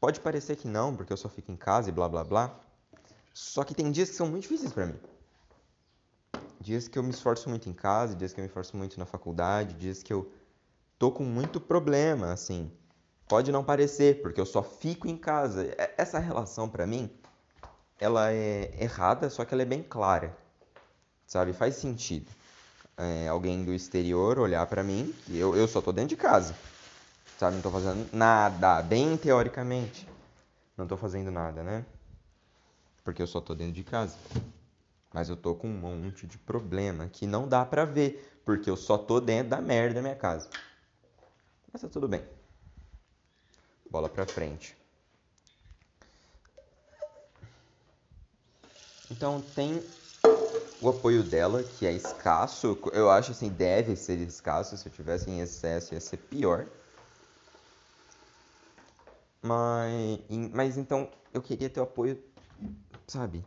Pode 0.00 0.20
parecer 0.20 0.56
que 0.56 0.68
não, 0.68 0.94
porque 0.94 1.12
eu 1.12 1.16
só 1.16 1.28
fico 1.28 1.50
em 1.50 1.56
casa 1.56 1.88
e 1.88 1.92
blá 1.92 2.08
blá 2.08 2.24
blá. 2.24 2.60
Só 3.32 3.64
que 3.64 3.74
tem 3.74 3.90
dias 3.90 4.10
que 4.10 4.16
são 4.16 4.28
muito 4.28 4.42
difíceis 4.42 4.72
para 4.72 4.86
mim. 4.86 4.98
Dias 6.60 6.88
que 6.88 6.98
eu 6.98 7.02
me 7.02 7.10
esforço 7.10 7.48
muito 7.48 7.68
em 7.68 7.72
casa, 7.72 8.14
dias 8.14 8.32
que 8.32 8.40
eu 8.40 8.42
me 8.42 8.48
esforço 8.48 8.76
muito 8.76 8.98
na 8.98 9.06
faculdade, 9.06 9.74
dias 9.74 10.02
que 10.02 10.12
eu 10.12 10.32
tô 10.98 11.10
com 11.10 11.24
muito 11.24 11.60
problema, 11.60 12.32
assim. 12.32 12.70
Pode 13.26 13.50
não 13.50 13.64
parecer, 13.64 14.22
porque 14.22 14.40
eu 14.40 14.46
só 14.46 14.62
fico 14.62 15.08
em 15.08 15.16
casa. 15.16 15.74
Essa 15.96 16.18
relação 16.18 16.68
para 16.68 16.86
mim, 16.86 17.10
ela 17.98 18.30
é 18.30 18.74
errada, 18.78 19.28
só 19.30 19.44
que 19.44 19.54
ela 19.54 19.62
é 19.62 19.66
bem 19.66 19.82
clara. 19.82 20.36
Sabe? 21.26 21.52
Faz 21.52 21.76
sentido. 21.76 22.30
É, 22.96 23.28
alguém 23.28 23.64
do 23.64 23.72
exterior 23.72 24.38
olhar 24.38 24.66
para 24.66 24.84
mim, 24.84 25.12
eu, 25.28 25.56
eu 25.56 25.66
só 25.66 25.80
tô 25.80 25.92
dentro 25.92 26.10
de 26.10 26.16
casa. 26.16 26.54
Sabe? 27.36 27.56
Não 27.56 27.62
tô 27.62 27.70
fazendo 27.70 28.08
nada, 28.12 28.82
bem 28.82 29.16
teoricamente. 29.16 30.08
Não 30.76 30.86
tô 30.86 30.96
fazendo 30.96 31.30
nada, 31.30 31.62
né? 31.62 31.84
Porque 33.02 33.20
eu 33.20 33.26
só 33.26 33.40
tô 33.40 33.54
dentro 33.54 33.74
de 33.74 33.84
casa. 33.84 34.16
Mas 35.12 35.28
eu 35.28 35.36
tô 35.36 35.54
com 35.54 35.68
um 35.68 35.78
monte 35.78 36.26
de 36.26 36.38
problema 36.38 37.08
que 37.08 37.26
não 37.26 37.46
dá 37.46 37.64
pra 37.64 37.84
ver, 37.84 38.40
porque 38.44 38.68
eu 38.68 38.76
só 38.76 38.98
tô 38.98 39.20
dentro 39.20 39.50
da 39.50 39.60
merda 39.60 39.94
da 39.94 40.02
minha 40.02 40.16
casa. 40.16 40.48
Mas 41.72 41.82
tá 41.82 41.88
tudo 41.88 42.08
bem. 42.08 42.24
Bola 43.90 44.08
pra 44.08 44.26
frente. 44.26 44.76
Então 49.10 49.40
tem 49.40 49.84
o 50.80 50.88
apoio 50.88 51.22
dela, 51.22 51.62
que 51.62 51.86
é 51.86 51.92
escasso. 51.92 52.78
Eu 52.92 53.10
acho 53.10 53.32
assim, 53.32 53.48
deve 53.48 53.94
ser 53.96 54.18
escasso. 54.18 54.76
Se 54.76 54.88
eu 54.88 54.92
tivesse 54.92 55.30
em 55.30 55.40
excesso 55.40 55.94
ia 55.94 56.00
ser 56.00 56.16
pior. 56.16 56.66
Mas, 59.46 60.20
mas 60.54 60.78
então 60.78 61.10
eu 61.30 61.42
queria 61.42 61.68
ter 61.68 61.78
o 61.78 61.82
apoio, 61.82 62.18
sabe? 63.06 63.44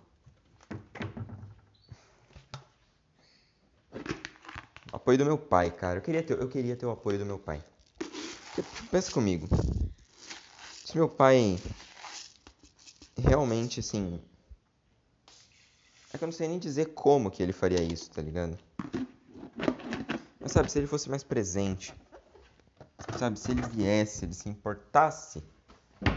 apoio 4.91 5.17
do 5.17 5.25
meu 5.25 5.39
pai, 5.39 5.71
cara. 5.71 5.97
Eu 5.97 6.03
queria 6.03 6.21
ter, 6.21 6.39
eu 6.39 6.47
queria 6.47 6.75
ter 6.75 6.85
o 6.85 6.91
apoio 6.91 7.17
do 7.17 7.25
meu 7.25 7.39
pai. 7.39 7.63
Pensa 8.91 9.11
comigo. 9.11 9.47
Se 10.85 10.95
meu 10.95 11.09
pai 11.09 11.59
realmente, 13.17 13.79
assim. 13.79 14.21
É 16.13 16.17
que 16.19 16.23
eu 16.23 16.27
não 16.27 16.33
sei 16.33 16.47
nem 16.47 16.59
dizer 16.59 16.93
como 16.93 17.31
que 17.31 17.41
ele 17.41 17.53
faria 17.53 17.81
isso, 17.81 18.11
tá 18.11 18.21
ligado? 18.21 18.55
Mas 20.39 20.51
sabe, 20.51 20.71
se 20.71 20.77
ele 20.77 20.87
fosse 20.87 21.09
mais 21.09 21.23
presente. 21.23 21.91
Sabe, 23.17 23.39
se 23.39 23.49
ele 23.49 23.61
viesse, 23.69 24.25
ele 24.25 24.33
se 24.33 24.47
importasse 24.47 25.43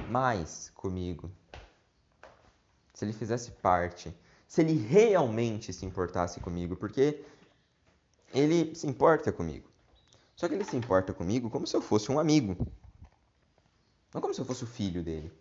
mais 0.05 0.71
comigo. 0.75 1.31
Se 2.95 3.05
ele 3.05 3.13
fizesse 3.13 3.51
parte. 3.53 4.15
Se 4.47 4.61
ele 4.61 4.75
realmente 4.75 5.73
se 5.73 5.87
importasse 5.87 6.41
comigo. 6.41 6.77
Porque 6.77 7.25
ele 8.33 8.75
se 8.75 8.87
importa 8.87 9.33
comigo. 9.33 9.71
Só 10.37 10.49
que 10.49 10.55
ele 10.55 10.65
se 10.65 10.77
importa 10.77 11.13
comigo 11.13 11.51
como 11.51 11.67
se 11.67 11.77
eu 11.77 11.83
fosse 11.83 12.11
um 12.11 12.19
amigo. 12.19 12.57
Não 14.13 14.21
como 14.21 14.35
se 14.35 14.41
eu 14.41 14.45
fosse 14.45 14.65
o 14.65 14.67
filho 14.67 15.03
dele. 15.03 15.33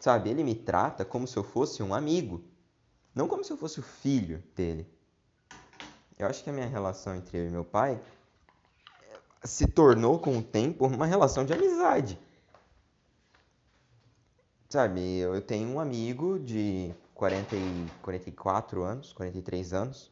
Sabe? 0.00 0.30
Ele 0.30 0.42
me 0.42 0.54
trata 0.54 1.04
como 1.04 1.26
se 1.26 1.36
eu 1.36 1.44
fosse 1.44 1.82
um 1.82 1.94
amigo. 1.94 2.42
Não 3.14 3.28
como 3.28 3.44
se 3.44 3.52
eu 3.52 3.56
fosse 3.56 3.80
o 3.80 3.82
filho 3.82 4.42
dele. 4.54 4.86
Eu 6.18 6.26
acho 6.26 6.42
que 6.42 6.50
a 6.50 6.52
minha 6.52 6.66
relação 6.66 7.14
entre 7.14 7.38
eu 7.38 7.46
e 7.46 7.50
meu 7.50 7.64
pai 7.64 8.00
se 9.44 9.66
tornou 9.66 10.18
com 10.18 10.36
o 10.36 10.42
tempo 10.42 10.86
uma 10.86 11.06
relação 11.06 11.44
de 11.44 11.52
amizade. 11.52 12.18
Sabe, 14.68 15.00
eu 15.18 15.40
tenho 15.40 15.66
um 15.66 15.80
amigo 15.80 16.38
de 16.38 16.94
40 17.14 17.56
e 17.56 17.88
44 18.02 18.82
anos, 18.82 19.14
43 19.14 19.72
anos, 19.72 20.10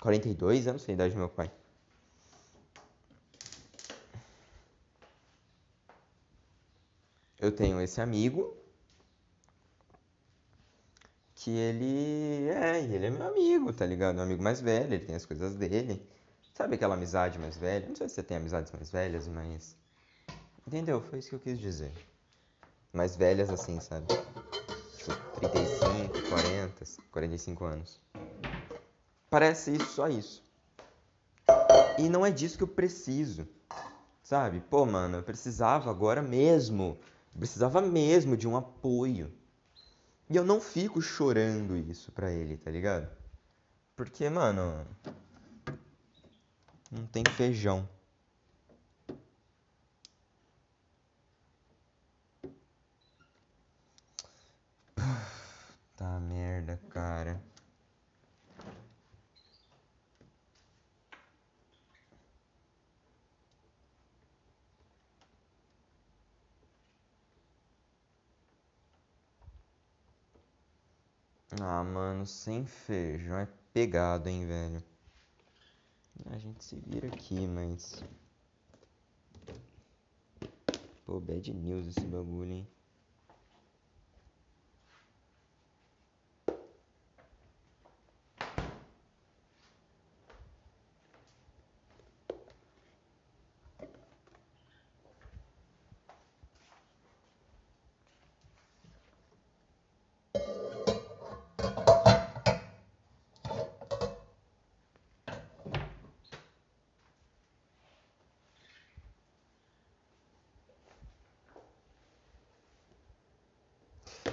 42 0.00 0.66
anos, 0.66 0.88
a 0.88 0.92
idade 0.92 1.12
do 1.12 1.18
meu 1.18 1.28
pai. 1.28 1.50
Eu 7.38 7.52
tenho 7.52 7.78
esse 7.80 8.00
amigo 8.00 8.56
que 11.34 11.50
ele 11.50 12.48
é, 12.48 12.82
ele 12.82 13.06
é 13.06 13.10
meu 13.10 13.26
amigo, 13.28 13.70
tá 13.72 13.84
ligado? 13.84 14.14
Meu 14.14 14.24
amigo 14.24 14.42
mais 14.42 14.62
velho, 14.62 14.94
ele 14.94 15.04
tem 15.04 15.14
as 15.14 15.26
coisas 15.26 15.54
dele. 15.56 16.02
Sabe 16.54 16.76
aquela 16.76 16.94
amizade 16.94 17.38
mais 17.38 17.56
velha? 17.58 17.86
Não 17.86 17.96
sei 17.96 18.08
se 18.08 18.14
você 18.14 18.22
tem 18.22 18.38
amizades 18.38 18.72
mais 18.72 18.90
velhas, 18.90 19.28
mas 19.28 19.76
entendeu? 20.66 21.02
Foi 21.02 21.18
isso 21.18 21.28
que 21.28 21.34
eu 21.34 21.40
quis 21.40 21.58
dizer. 21.58 21.92
Mais 22.92 23.16
velhas 23.16 23.50
assim, 23.50 23.78
sabe? 23.80 24.06
Tipo, 24.08 25.12
35, 25.36 26.28
40, 26.28 26.84
45 27.10 27.64
anos. 27.64 28.00
Parece 29.30 29.72
isso, 29.72 29.86
só 29.86 30.08
isso. 30.08 30.42
E 31.98 32.08
não 32.08 32.26
é 32.26 32.30
disso 32.30 32.56
que 32.56 32.64
eu 32.64 32.68
preciso. 32.68 33.46
Sabe? 34.22 34.60
Pô, 34.60 34.84
mano, 34.86 35.18
eu 35.18 35.22
precisava 35.22 35.90
agora 35.90 36.20
mesmo. 36.20 36.98
Precisava 37.36 37.80
mesmo 37.80 38.36
de 38.36 38.48
um 38.48 38.56
apoio. 38.56 39.32
E 40.28 40.36
eu 40.36 40.44
não 40.44 40.60
fico 40.60 41.00
chorando 41.00 41.76
isso 41.76 42.12
pra 42.12 42.30
ele, 42.32 42.56
tá 42.56 42.70
ligado? 42.70 43.08
Porque, 43.96 44.28
mano. 44.28 44.86
Não 46.90 47.06
tem 47.06 47.22
feijão. 47.36 47.88
Tá 56.00 56.18
merda, 56.18 56.78
cara. 56.88 57.38
Ah, 71.60 71.84
mano, 71.84 72.24
sem 72.24 72.64
feijão 72.64 73.36
é 73.36 73.46
pegado, 73.74 74.26
hein, 74.30 74.46
velho. 74.46 74.82
A 76.30 76.38
gente 76.38 76.64
se 76.64 76.76
vira 76.76 77.08
aqui, 77.08 77.46
mas. 77.46 78.02
Pô, 81.04 81.20
bad 81.20 81.52
news 81.52 81.88
esse 81.88 82.06
bagulho, 82.06 82.52
hein. 82.52 82.79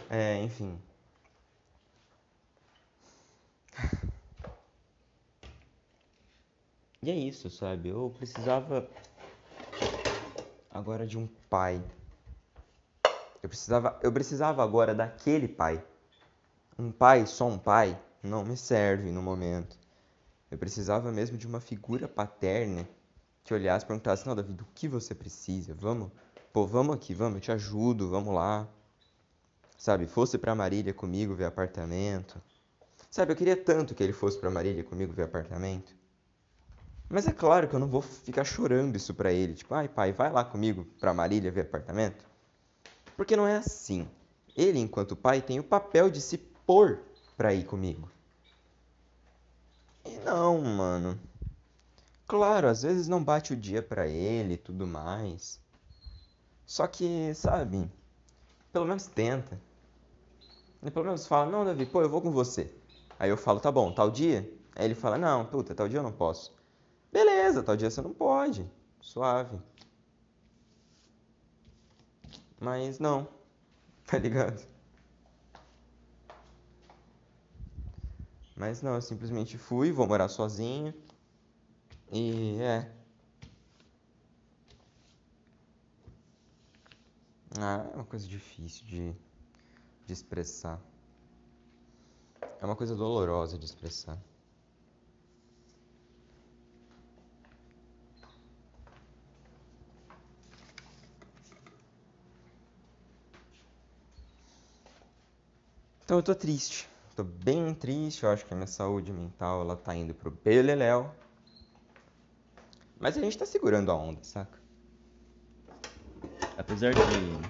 É, 0.10 0.41
enfim. 0.41 0.79
E 6.99 7.12
é 7.12 7.15
isso, 7.15 7.49
sabe? 7.49 7.89
Eu 7.89 8.10
precisava 8.17 8.89
agora 10.69 11.05
de 11.05 11.17
um 11.17 11.27
pai. 11.49 11.81
Eu 13.41 13.47
precisava, 13.47 13.99
eu 14.01 14.12
precisava 14.12 14.63
agora 14.63 14.95
daquele 14.95 15.47
pai. 15.47 15.81
Um 16.77 16.91
pai, 16.91 17.25
só 17.25 17.47
um 17.47 17.57
pai, 17.57 17.97
não 18.21 18.43
me 18.43 18.57
serve 18.57 19.12
no 19.12 19.21
momento. 19.21 19.77
Eu 20.51 20.57
precisava 20.57 21.12
mesmo 21.12 21.38
de 21.38 21.47
uma 21.47 21.62
figura 21.62 22.07
paterna 22.07 22.88
que 23.43 23.53
olhasse 23.53 23.86
e 23.86 23.88
perguntasse: 23.88 24.27
Não, 24.27 24.36
Davi, 24.36 24.53
do 24.53 24.65
que 24.75 24.88
você 24.88 25.15
precisa? 25.15 25.73
Vamos, 25.73 26.12
pô, 26.51 26.65
vamos 26.65 26.95
aqui, 26.95 27.13
vamos, 27.13 27.36
eu 27.36 27.41
te 27.41 27.51
ajudo, 27.51 28.10
vamos 28.10 28.33
lá. 28.33 28.67
Sabe, 29.77 30.07
fosse 30.07 30.37
para 30.37 30.55
Marília 30.55 30.93
comigo 30.93 31.35
ver 31.35 31.45
apartamento. 31.45 32.41
Sabe, 33.11 33.31
eu 33.31 33.35
queria 33.35 33.55
tanto 33.55 33.93
que 33.93 34.03
ele 34.03 34.11
fosse 34.11 34.37
para 34.39 34.49
Marília 34.49 34.83
comigo 34.83 35.13
ver 35.13 35.23
apartamento. 35.23 35.95
Mas 37.09 37.27
é 37.27 37.31
claro 37.31 37.67
que 37.67 37.75
eu 37.75 37.79
não 37.79 37.87
vou 37.87 38.01
ficar 38.01 38.43
chorando 38.43 38.95
isso 38.95 39.13
para 39.13 39.31
ele, 39.31 39.53
tipo, 39.53 39.73
ai 39.73 39.87
pai, 39.87 40.11
vai 40.11 40.31
lá 40.31 40.43
comigo 40.43 40.85
para 40.99 41.13
Marília 41.13 41.51
ver 41.51 41.61
apartamento. 41.61 42.25
Porque 43.15 43.37
não 43.37 43.47
é 43.47 43.57
assim. 43.57 44.07
Ele, 44.55 44.79
enquanto 44.79 45.15
pai, 45.15 45.41
tem 45.41 45.59
o 45.59 45.63
papel 45.63 46.09
de 46.09 46.19
se 46.19 46.37
pôr 46.37 46.99
para 47.37 47.53
ir 47.53 47.65
comigo. 47.65 48.11
E 50.03 50.17
não, 50.19 50.59
mano. 50.61 51.19
Claro, 52.27 52.67
às 52.67 52.81
vezes 52.81 53.07
não 53.07 53.23
bate 53.23 53.53
o 53.53 53.57
dia 53.57 53.81
para 53.81 54.07
ele 54.07 54.55
e 54.55 54.57
tudo 54.57 54.85
mais. 54.85 55.61
Só 56.65 56.85
que, 56.87 57.33
sabe, 57.33 57.89
pelo 58.73 58.85
menos 58.85 59.07
tenta. 59.07 59.59
E 60.83 60.91
pelo 60.91 61.05
menos 61.05 61.27
fala, 61.27 61.49
não, 61.51 61.65
Davi, 61.65 61.85
pô, 61.85 62.01
eu 62.01 62.09
vou 62.09 62.21
com 62.21 62.31
você. 62.31 62.73
Aí 63.19 63.29
eu 63.29 63.37
falo, 63.37 63.59
tá 63.59 63.71
bom, 63.71 63.91
tal 63.91 64.11
dia? 64.11 64.49
Aí 64.75 64.85
ele 64.85 64.95
fala, 64.95 65.17
não, 65.17 65.45
puta, 65.45 65.73
tal 65.73 65.87
dia 65.89 65.99
eu 65.99 66.03
não 66.03 66.11
posso. 66.11 66.55
Beleza, 67.11 67.63
tal 67.63 67.75
dia 67.75 67.89
você 67.89 68.01
não 68.01 68.13
pode. 68.13 68.69
Suave. 69.01 69.59
Mas 72.59 72.99
não, 72.99 73.27
tá 74.05 74.17
ligado? 74.17 74.67
Mas 78.55 78.81
não, 78.81 78.95
eu 78.95 79.01
simplesmente 79.01 79.57
fui, 79.57 79.91
vou 79.91 80.07
morar 80.07 80.27
sozinho. 80.27 80.93
E 82.11 82.57
é. 82.61 82.91
Ah, 87.59 87.87
é 87.91 87.95
uma 87.95 88.05
coisa 88.05 88.27
difícil 88.27 88.85
de, 88.85 89.15
de 90.08 90.13
expressar. 90.13 90.82
É 92.62 92.65
uma 92.65 92.76
coisa 92.78 92.96
dolorosa 92.96 93.58
de 93.60 93.65
expressar. 93.65 94.17
Então 106.04 106.17
eu 106.17 106.24
tô 106.24 106.34
triste. 106.34 106.88
Tô 107.15 107.24
bem 107.24 107.76
triste, 107.76 108.24
eu 108.24 108.30
acho 108.32 108.46
que 108.46 108.54
a 108.54 108.56
minha 108.56 108.65
saúde 108.65 109.12
mental 109.12 109.62
ela 109.62 109.76
tá 109.76 109.93
indo 109.93 110.13
pro 110.15 110.32
beleléu. 110.32 111.13
Mas 113.00 113.17
a 113.17 113.22
gente 113.22 113.38
tá 113.38 113.46
segurando 113.46 113.91
a 113.91 113.96
onda, 113.96 114.24
saca? 114.24 114.60
Apesar 116.58 116.93
de, 116.96 117.50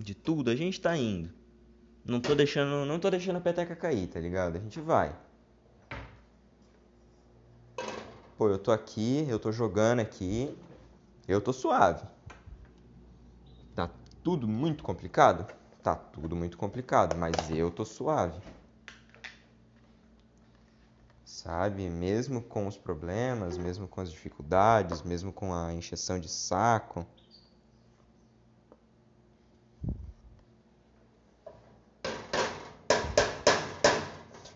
de 0.00 0.14
tudo, 0.14 0.50
a 0.50 0.56
gente 0.56 0.80
tá 0.80 0.96
indo. 0.96 1.32
Não 2.04 2.20
tô 2.20 2.34
deixando, 2.34 2.84
não 2.84 2.98
tô 2.98 3.10
deixando 3.10 3.36
a 3.36 3.40
peteca 3.40 3.76
cair, 3.76 4.08
tá 4.08 4.18
ligado? 4.20 4.56
A 4.56 4.60
gente 4.60 4.80
vai. 4.80 5.16
Pô, 8.36 8.48
eu 8.48 8.58
tô 8.58 8.72
aqui, 8.72 9.24
eu 9.28 9.38
tô 9.38 9.52
jogando 9.52 10.00
aqui. 10.00 10.58
Eu 11.28 11.40
tô 11.40 11.52
suave. 11.52 12.04
Tá 13.74 13.88
tudo 14.22 14.48
muito 14.48 14.82
complicado? 14.82 15.46
Tá 15.82 15.94
tudo 15.94 16.34
muito 16.34 16.56
complicado, 16.56 17.16
mas 17.16 17.50
eu 17.50 17.70
tô 17.70 17.84
suave. 17.84 18.40
Sabe? 21.24 21.88
Mesmo 21.88 22.42
com 22.42 22.66
os 22.66 22.76
problemas, 22.76 23.56
mesmo 23.58 23.88
com 23.88 24.00
as 24.00 24.10
dificuldades, 24.10 25.02
mesmo 25.02 25.32
com 25.32 25.54
a 25.54 25.72
encheção 25.72 26.18
de 26.18 26.28
saco. 26.28 27.06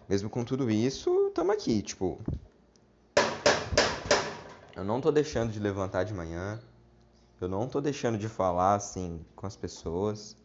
Mesmo 0.09 0.31
com 0.31 0.45
tudo 0.45 0.71
isso, 0.71 1.29
estamos 1.29 1.53
aqui, 1.53 1.83
tipo. 1.83 2.21
Eu 4.77 4.85
não 4.85 5.01
tô 5.01 5.11
deixando 5.11 5.51
de 5.51 5.59
levantar 5.59 6.05
de 6.05 6.15
manhã. 6.15 6.61
Eu 7.41 7.49
não 7.49 7.69
tô 7.69 7.81
deixando 7.81 8.17
de 8.17 8.29
falar 8.29 8.77
assim 8.77 9.21
com 9.35 9.47
as 9.47 9.57
pessoas. 9.57 10.37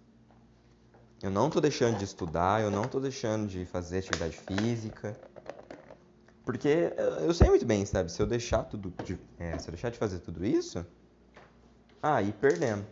Eu 1.22 1.30
não 1.30 1.50
tô 1.50 1.62
deixando 1.62 1.96
de 1.98 2.06
estudar, 2.06 2.62
eu 2.62 2.72
não 2.72 2.88
tô 2.88 3.00
deixando 3.00 3.48
de 3.48 3.64
fazer 3.66 4.00
atividade 4.00 4.36
física. 4.36 5.16
Porque 6.44 6.92
eu 7.22 7.34
sei 7.34 7.48
muito 7.48 7.66
bem, 7.66 7.86
sabe? 7.86 8.12
Se 8.12 8.20
eu 8.20 8.26
deixar 8.26 8.64
tudo 8.64 8.92
de, 9.04 9.20
é, 9.38 9.60
se 9.60 9.68
eu 9.68 9.72
deixar 9.74 9.92
de 9.92 10.00
fazer 10.00 10.20
tudo 10.20 10.44
isso, 10.44 10.84
aí 12.02 12.34
perdemos. 12.34 12.88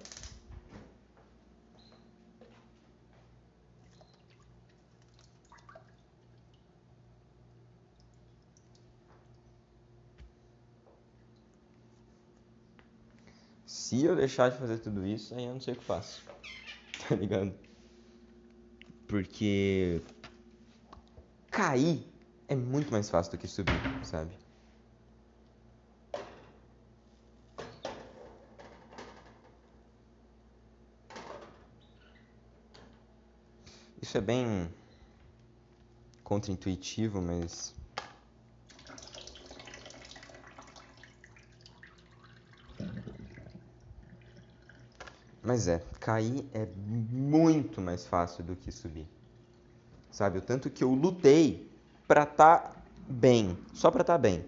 Se 13.90 14.04
eu 14.06 14.16
deixar 14.16 14.52
de 14.52 14.58
fazer 14.60 14.78
tudo 14.78 15.04
isso, 15.04 15.34
aí 15.34 15.46
eu 15.46 15.54
não 15.54 15.60
sei 15.60 15.74
o 15.74 15.78
que 15.78 15.84
faço. 15.84 16.24
Tá 17.10 17.16
ligado? 17.16 17.56
Porque 19.08 20.06
cair 21.52 22.12
é 22.48 22.56
muito 22.56 22.92
mais 22.92 23.10
fácil 23.10 23.32
do 23.34 23.38
que 23.38 23.48
subir, 23.48 23.84
sabe? 24.02 24.32
Isso 34.02 34.18
é 34.18 34.22
bem 34.22 34.70
contraintuitivo, 36.24 37.22
mas 37.22 37.76
Mas 45.50 45.68
é, 45.68 45.82
cair 46.00 46.48
é 46.54 46.68
muito 46.78 47.82
mais 47.82 48.06
fácil 48.06 48.44
do 48.44 48.56
que 48.56 48.72
subir. 48.72 49.08
Sabe? 50.12 50.38
O 50.38 50.42
tanto 50.44 50.70
que 50.70 50.84
eu 50.84 50.94
lutei 50.94 51.68
pra 52.08 52.24
tá 52.24 52.76
bem, 53.10 53.58
só 53.74 53.90
pra 53.90 54.04
tá 54.04 54.16
bem. 54.16 54.46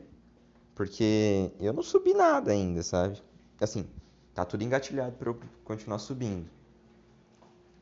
Porque 0.75 1.49
eu 1.59 1.73
não 1.73 1.81
subi 1.81 2.13
nada 2.13 2.51
ainda, 2.51 2.83
sabe? 2.83 3.19
Assim, 3.59 3.89
tá 4.35 4.45
tudo 4.45 4.63
engatilhado 4.63 5.13
pra 5.13 5.31
eu 5.31 5.39
continuar 5.63 5.97
subindo. 5.97 6.47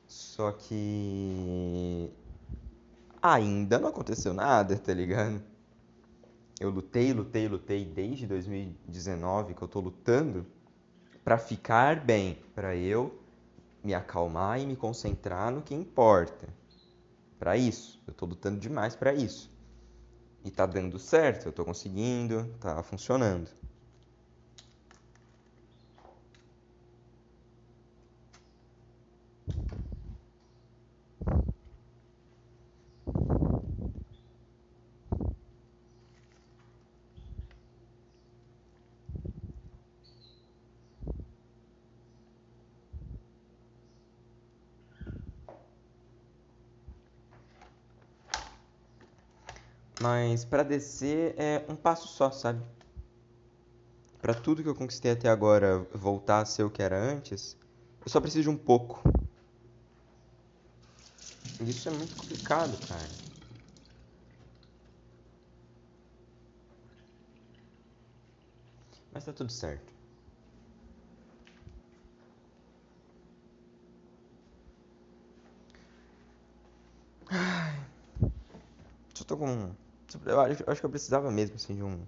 Só 0.08 0.54
que 0.54 2.10
ainda 3.22 3.80
não 3.80 3.90
aconteceu 3.90 4.34
nada, 4.34 4.78
tá 4.78 4.94
ligado? 4.94 5.44
Eu 6.58 6.70
lutei, 6.70 7.12
lutei, 7.12 7.50
lutei 7.50 7.84
desde 7.84 8.26
2019 8.26 9.56
que 9.56 9.62
eu 9.62 9.68
tô 9.68 9.82
lutando 9.82 10.46
para 11.30 11.38
ficar 11.38 12.04
bem, 12.04 12.40
para 12.56 12.76
eu 12.76 13.22
me 13.84 13.94
acalmar 13.94 14.60
e 14.60 14.66
me 14.66 14.76
concentrar 14.76 15.52
no 15.52 15.62
que 15.62 15.76
importa. 15.76 16.50
Para 17.38 17.56
isso, 17.56 18.02
eu 18.08 18.12
estou 18.14 18.28
lutando 18.28 18.60
demais 18.60 18.96
para 18.96 19.14
isso. 19.14 19.48
E 20.44 20.50
tá 20.50 20.66
dando 20.66 20.98
certo, 20.98 21.46
eu 21.46 21.50
estou 21.52 21.64
conseguindo, 21.64 22.52
tá 22.60 22.82
funcionando. 22.82 23.48
Mas 50.02 50.46
para 50.46 50.64
descer 50.64 51.36
é 51.38 51.66
um 51.70 51.76
passo 51.76 52.08
só, 52.08 52.32
sabe? 52.32 52.64
Para 54.22 54.34
tudo 54.34 54.62
que 54.64 54.70
eu 54.70 54.76
conquistei 54.76 55.12
até 55.12 55.30
agora 55.30 55.80
voltar 55.94 56.40
a 56.42 56.46
ser 56.46 56.64
o 56.64 56.70
que 56.70 56.82
era 56.82 56.98
antes, 56.98 57.58
eu 58.06 58.10
só 58.12 58.20
preciso 58.22 58.44
de 58.44 58.50
um 58.50 58.58
pouco. 58.58 59.02
Isso 61.62 61.88
é 61.88 61.92
muito 61.92 62.18
complicado, 62.18 62.78
cara. 62.88 63.12
Mas 69.12 69.26
tá 69.26 69.32
tudo 69.34 69.52
certo. 69.52 69.94
Ai. 77.32 77.76
Só 79.16 79.24
tô 79.24 79.38
com 79.38 79.76
eu 80.26 80.40
acho, 80.40 80.64
acho 80.68 80.82
que 80.82 80.86
eu 80.86 80.90
precisava 80.90 81.32
mesmo, 81.32 81.56
assim, 81.56 81.76
de 81.76 81.84
um. 81.84 82.06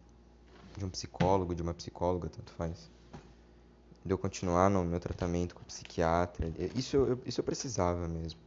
De 0.77 0.85
um 0.85 0.89
psicólogo, 0.89 1.53
de 1.53 1.61
uma 1.61 1.73
psicóloga, 1.73 2.29
tanto 2.29 2.51
faz. 2.53 2.89
De 4.03 4.13
eu 4.13 4.17
continuar 4.17 4.69
no 4.69 4.83
meu 4.83 4.99
tratamento 4.99 5.53
com 5.53 5.61
o 5.61 5.65
psiquiatra. 5.65 6.47
Isso 6.75 6.95
eu, 6.97 7.21
isso 7.25 7.39
eu 7.39 7.43
precisava 7.43 8.07
mesmo. 8.07 8.39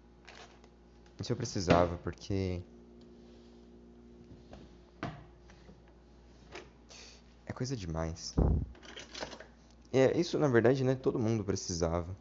Isso 1.20 1.32
eu 1.32 1.36
precisava, 1.36 1.96
porque. 1.98 2.62
É 7.46 7.52
coisa 7.52 7.76
demais. 7.76 8.34
É, 9.92 10.18
isso 10.18 10.38
na 10.38 10.48
verdade, 10.48 10.82
né, 10.82 10.94
todo 10.96 11.18
mundo 11.18 11.44
precisava. 11.44 12.16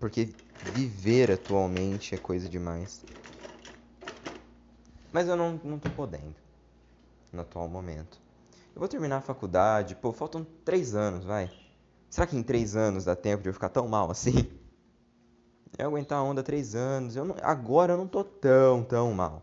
Porque 0.00 0.28
viver 0.74 1.30
atualmente 1.30 2.14
é 2.14 2.18
coisa 2.18 2.48
demais. 2.48 3.04
Mas 5.14 5.28
eu 5.28 5.36
não, 5.36 5.60
não 5.62 5.78
tô 5.78 5.88
podendo. 5.90 6.34
No 7.32 7.42
atual 7.42 7.68
momento. 7.68 8.20
Eu 8.74 8.80
vou 8.80 8.88
terminar 8.88 9.18
a 9.18 9.20
faculdade, 9.20 9.94
pô, 9.94 10.12
faltam 10.12 10.44
três 10.64 10.96
anos, 10.96 11.24
vai. 11.24 11.48
Será 12.10 12.26
que 12.26 12.36
em 12.36 12.42
três 12.42 12.74
anos 12.74 13.04
dá 13.04 13.14
tempo 13.14 13.44
de 13.44 13.48
eu 13.48 13.52
ficar 13.52 13.68
tão 13.68 13.86
mal 13.86 14.10
assim? 14.10 14.32
Eu 15.78 15.88
aguentar 15.88 16.18
a 16.18 16.22
onda 16.22 16.40
três 16.40 16.76
anos, 16.76 17.16
eu 17.16 17.24
não, 17.24 17.34
agora 17.42 17.94
eu 17.94 17.96
não 17.96 18.06
tô 18.06 18.22
tão, 18.22 18.84
tão 18.84 19.12
mal. 19.12 19.42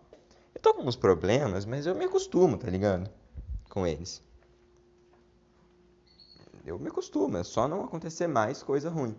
Eu 0.56 0.62
tô 0.62 0.74
com 0.74 0.84
uns 0.84 0.96
problemas, 0.96 1.66
mas 1.66 1.86
eu 1.86 1.94
me 1.94 2.06
acostumo, 2.06 2.58
tá 2.58 2.70
ligado? 2.70 3.10
Com 3.70 3.86
eles. 3.86 4.24
Eu 6.66 6.80
me 6.80 6.88
acostumo, 6.88 7.36
é 7.36 7.44
só 7.44 7.68
não 7.68 7.84
acontecer 7.84 8.28
mais 8.28 8.64
coisa 8.64 8.90
ruim. 8.90 9.14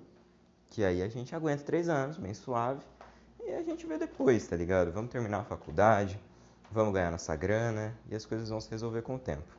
Que 0.71 0.83
aí 0.83 1.03
a 1.03 1.09
gente 1.09 1.35
aguenta 1.35 1.65
três 1.65 1.87
anos, 1.91 2.17
bem 2.17 2.33
suave. 2.33 2.81
E 3.45 3.53
a 3.53 3.63
gente 3.63 3.87
vê 3.87 3.99
depois, 3.99 4.47
tá 4.47 4.57
ligado? 4.57 4.91
Vamos 4.91 5.11
terminar 5.11 5.41
a 5.41 5.45
faculdade, 5.45 6.19
vamos 6.73 6.95
ganhar 6.95 7.11
nossa 7.11 7.37
grana 7.37 7.97
e 8.09 8.15
as 8.15 8.25
coisas 8.25 8.49
vão 8.49 8.61
se 8.61 8.71
resolver 8.71 9.03
com 9.03 9.17
o 9.17 9.19
tempo. 9.19 9.57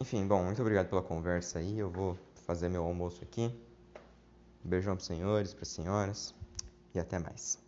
Enfim, 0.00 0.26
bom, 0.26 0.44
muito 0.44 0.60
obrigado 0.60 0.88
pela 0.88 1.02
conversa 1.02 1.58
aí. 1.58 1.78
Eu 1.78 1.90
vou 1.90 2.18
fazer 2.46 2.68
meu 2.68 2.84
almoço 2.84 3.22
aqui. 3.22 3.50
Um 4.64 4.68
beijão 4.68 4.94
pros 4.94 5.06
senhores, 5.06 5.54
pras 5.54 5.68
senhoras 5.68 6.34
e 6.94 6.98
até 6.98 7.18
mais. 7.18 7.65